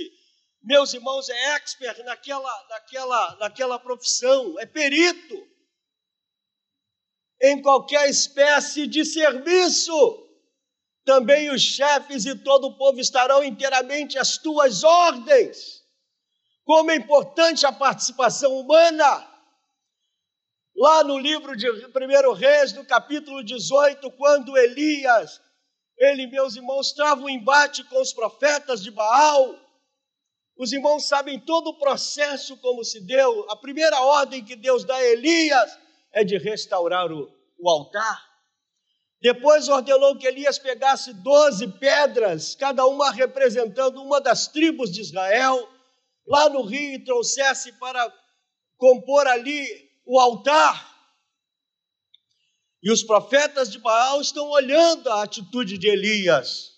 meus 0.62 0.94
irmãos, 0.94 1.30
é 1.30 1.56
expert 1.56 1.98
naquela, 2.04 2.68
naquela, 2.70 3.36
naquela 3.38 3.80
profissão, 3.80 4.60
é 4.60 4.66
perito 4.66 5.48
em 7.42 7.62
qualquer 7.62 8.10
espécie 8.10 8.86
de 8.88 9.06
serviço. 9.06 10.26
Também 11.06 11.50
os 11.50 11.62
chefes 11.62 12.26
e 12.26 12.36
todo 12.36 12.68
o 12.68 12.78
povo 12.78 13.00
estarão 13.00 13.44
inteiramente 13.44 14.18
às 14.18 14.38
tuas 14.38 14.84
ordens. 14.84 15.82
Como 16.66 16.92
é 16.92 16.96
importante 16.96 17.66
a 17.66 17.72
participação 17.72 18.60
humana. 18.60 19.26
Lá 20.76 21.04
no 21.04 21.18
livro 21.18 21.56
de 21.56 21.70
1 21.72 22.34
Reis, 22.34 22.74
no 22.74 22.86
capítulo 22.86 23.42
18, 23.42 24.12
quando 24.12 24.58
Elias 24.58 25.42
ele, 25.98 26.28
meus 26.28 26.56
irmãos, 26.56 26.92
trava 26.92 27.22
um 27.22 27.30
embate 27.30 27.84
com 27.86 28.00
os 28.00 28.14
profetas 28.14 28.84
de 28.84 28.92
Baal. 28.92 29.56
Os 30.56 30.72
irmãos 30.72 31.08
sabem 31.08 31.40
todo 31.40 31.70
o 31.70 31.80
processo 31.80 32.58
como 32.58 32.84
se 32.84 33.00
deu. 33.02 33.50
A 33.50 33.56
primeira 33.56 34.00
ordem 34.02 34.44
que 34.44 34.56
Deus 34.56 34.84
dá 34.84 34.96
a 34.96 35.04
Elias 35.04 35.78
é 36.12 36.24
de 36.24 36.38
restaurar 36.38 37.12
o, 37.12 37.32
o 37.60 37.70
altar. 37.70 38.28
Depois 39.20 39.68
ordenou 39.68 40.16
que 40.18 40.28
Elias 40.28 40.60
pegasse 40.60 41.12
doze 41.14 41.68
pedras, 41.68 42.54
cada 42.54 42.86
uma 42.86 43.12
representando 43.12 44.02
uma 44.02 44.22
das 44.22 44.48
tribos 44.48 44.92
de 44.92 45.02
Israel, 45.02 45.68
lá 46.28 46.48
no 46.50 46.62
rio 46.62 46.94
e 46.94 47.04
trouxesse 47.04 47.72
para 47.74 48.14
compor 48.78 49.26
ali 49.26 49.66
o 50.06 50.20
altar. 50.20 50.97
E 52.88 52.90
os 52.90 53.04
profetas 53.04 53.70
de 53.70 53.80
Baal 53.80 54.22
estão 54.22 54.48
olhando 54.48 55.10
a 55.10 55.24
atitude 55.24 55.78
de 55.78 55.90
Elias. 55.90 56.72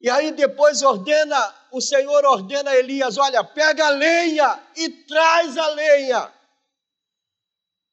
E 0.00 0.08
aí 0.08 0.32
depois 0.32 0.80
ordena 0.80 1.36
o 1.70 1.78
Senhor 1.78 2.24
ordena 2.24 2.70
a 2.70 2.74
Elias: 2.74 3.18
olha, 3.18 3.44
pega 3.44 3.86
a 3.86 3.90
lenha 3.90 4.66
e 4.74 4.88
traz 5.04 5.58
a 5.58 5.66
lenha, 5.74 6.34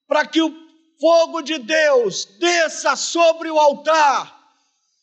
para 0.08 0.26
que 0.26 0.42
o 0.42 0.50
fogo 0.98 1.42
de 1.42 1.58
Deus 1.58 2.24
desça 2.40 2.96
sobre 2.96 3.52
o 3.52 3.60
altar 3.60 4.56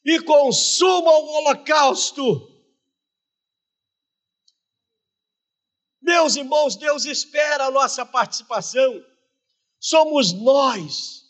e 0.03 0.18
consuma 0.20 1.11
o 1.11 1.26
holocausto. 1.26 2.49
Meus 6.01 6.36
irmãos, 6.36 6.74
Deus 6.74 7.05
espera 7.05 7.66
a 7.66 7.70
nossa 7.70 8.07
participação. 8.07 8.99
Somos 9.78 10.32
nós 10.32 11.22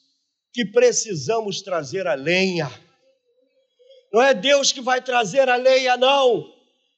que 0.53 0.67
precisamos 0.67 1.63
trazer 1.63 2.07
a 2.07 2.15
lenha. 2.15 2.71
Não 4.13 4.21
é 4.21 4.35
Deus 4.35 4.71
que 4.71 4.81
vai 4.81 5.01
trazer 5.01 5.49
a 5.49 5.57
lenha, 5.57 5.97
não. 5.97 6.53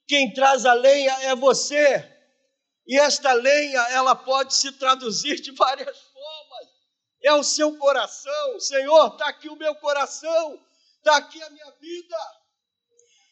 Quem 0.09 0.33
traz 0.33 0.67
a 0.67 0.75
lenha 0.75 1.13
é 1.23 1.35
você. 1.35 2.11
E 2.87 2.99
esta 2.99 3.33
lenha, 3.33 3.81
ela 3.91 4.15
pode 4.15 4.55
se 4.55 4.73
traduzir 4.73 5.41
de 5.41 5.53
várias 5.53 5.97
formas. 5.97 6.69
É 7.23 7.33
o 7.33 7.43
seu 7.43 7.77
coração. 7.79 8.61
Senhor, 8.61 9.07
está 9.13 9.29
aqui 9.29 9.49
o 9.49 9.57
meu 9.57 9.75
coração, 9.77 10.59
está 10.99 11.17
aqui 11.17 11.43
a 11.43 11.51
minha 11.51 11.71
vida. 11.81 12.17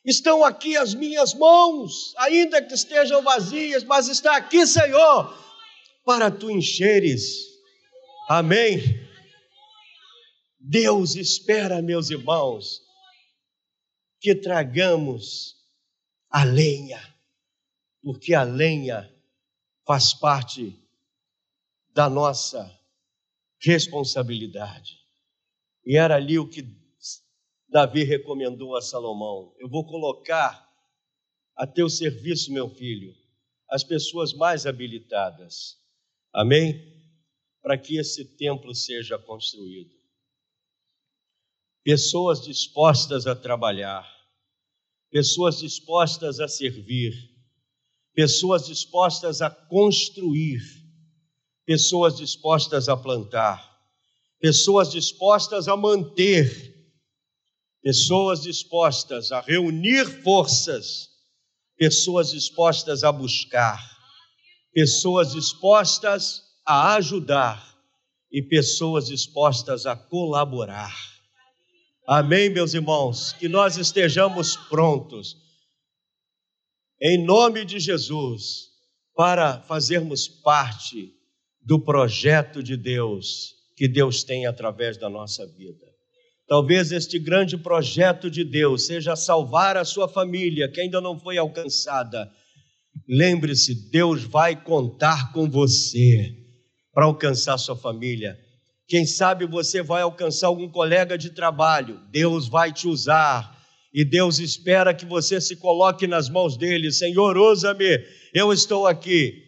Estão 0.04 0.44
aqui 0.44 0.76
as 0.76 0.94
minhas 0.94 1.32
mãos, 1.34 2.12
ainda 2.16 2.60
que 2.60 2.74
estejam 2.74 3.22
vazias, 3.22 3.84
mas 3.84 4.08
está 4.08 4.36
aqui, 4.36 4.66
Senhor, 4.66 5.32
para 6.04 6.28
tu 6.28 6.50
encheres. 6.50 7.22
Amém. 8.28 9.01
Deus 10.64 11.16
espera, 11.16 11.82
meus 11.82 12.08
irmãos, 12.08 12.80
que 14.20 14.32
tragamos 14.32 15.56
a 16.30 16.44
lenha, 16.44 17.02
porque 18.00 18.32
a 18.32 18.44
lenha 18.44 19.12
faz 19.84 20.14
parte 20.14 20.78
da 21.88 22.08
nossa 22.08 22.80
responsabilidade. 23.60 25.00
E 25.84 25.96
era 25.96 26.14
ali 26.14 26.38
o 26.38 26.48
que 26.48 26.62
Davi 27.68 28.04
recomendou 28.04 28.76
a 28.76 28.80
Salomão: 28.80 29.52
Eu 29.58 29.68
vou 29.68 29.84
colocar 29.84 30.72
a 31.56 31.66
teu 31.66 31.90
serviço, 31.90 32.52
meu 32.52 32.70
filho, 32.70 33.12
as 33.68 33.82
pessoas 33.82 34.32
mais 34.32 34.64
habilitadas. 34.64 35.76
Amém? 36.32 37.02
Para 37.60 37.76
que 37.76 37.96
esse 37.96 38.24
templo 38.36 38.72
seja 38.76 39.18
construído. 39.18 40.01
Pessoas 41.84 42.42
dispostas 42.42 43.26
a 43.26 43.34
trabalhar, 43.34 44.06
pessoas 45.10 45.58
dispostas 45.58 46.38
a 46.38 46.46
servir, 46.46 47.12
pessoas 48.14 48.66
dispostas 48.66 49.42
a 49.42 49.50
construir, 49.50 50.60
pessoas 51.66 52.16
dispostas 52.16 52.88
a 52.88 52.96
plantar, 52.96 53.60
pessoas 54.40 54.90
dispostas 54.90 55.68
a 55.68 55.76
manter. 55.76 56.72
Pessoas 57.84 58.42
dispostas 58.42 59.32
a 59.32 59.40
reunir 59.40 60.04
forças, 60.22 61.08
pessoas 61.76 62.30
dispostas 62.30 63.02
a 63.02 63.10
buscar, 63.10 63.82
pessoas 64.72 65.32
dispostas 65.32 66.42
a 66.64 66.94
ajudar. 66.94 67.72
E 68.34 68.40
pessoas 68.40 69.08
dispostas 69.08 69.84
a 69.84 69.94
colaborar. 69.94 71.11
Amém, 72.06 72.50
meus 72.50 72.74
irmãos? 72.74 73.32
Que 73.32 73.48
nós 73.48 73.76
estejamos 73.76 74.56
prontos, 74.56 75.36
em 77.00 77.24
nome 77.24 77.64
de 77.64 77.78
Jesus, 77.78 78.70
para 79.14 79.60
fazermos 79.62 80.26
parte 80.26 81.12
do 81.60 81.78
projeto 81.78 82.60
de 82.60 82.76
Deus 82.76 83.54
que 83.76 83.86
Deus 83.86 84.24
tem 84.24 84.46
através 84.46 84.96
da 84.96 85.08
nossa 85.08 85.46
vida. 85.46 85.86
Talvez 86.48 86.90
este 86.90 87.20
grande 87.20 87.56
projeto 87.56 88.28
de 88.28 88.44
Deus 88.44 88.86
seja 88.86 89.14
salvar 89.14 89.76
a 89.76 89.84
sua 89.84 90.08
família 90.08 90.70
que 90.70 90.80
ainda 90.80 91.00
não 91.00 91.18
foi 91.18 91.38
alcançada. 91.38 92.28
Lembre-se, 93.08 93.90
Deus 93.90 94.24
vai 94.24 94.60
contar 94.60 95.32
com 95.32 95.48
você 95.48 96.36
para 96.92 97.06
alcançar 97.06 97.56
sua 97.58 97.76
família. 97.76 98.36
Quem 98.92 99.06
sabe 99.06 99.46
você 99.46 99.82
vai 99.82 100.02
alcançar 100.02 100.48
algum 100.48 100.68
colega 100.68 101.16
de 101.16 101.30
trabalho, 101.30 101.98
Deus 102.10 102.46
vai 102.46 102.70
te 102.70 102.86
usar. 102.86 103.58
E 103.90 104.04
Deus 104.04 104.38
espera 104.38 104.92
que 104.92 105.06
você 105.06 105.40
se 105.40 105.56
coloque 105.56 106.06
nas 106.06 106.28
mãos 106.28 106.58
dele. 106.58 106.92
Senhor, 106.92 107.38
usa-me, 107.38 108.04
eu 108.34 108.52
estou 108.52 108.86
aqui. 108.86 109.46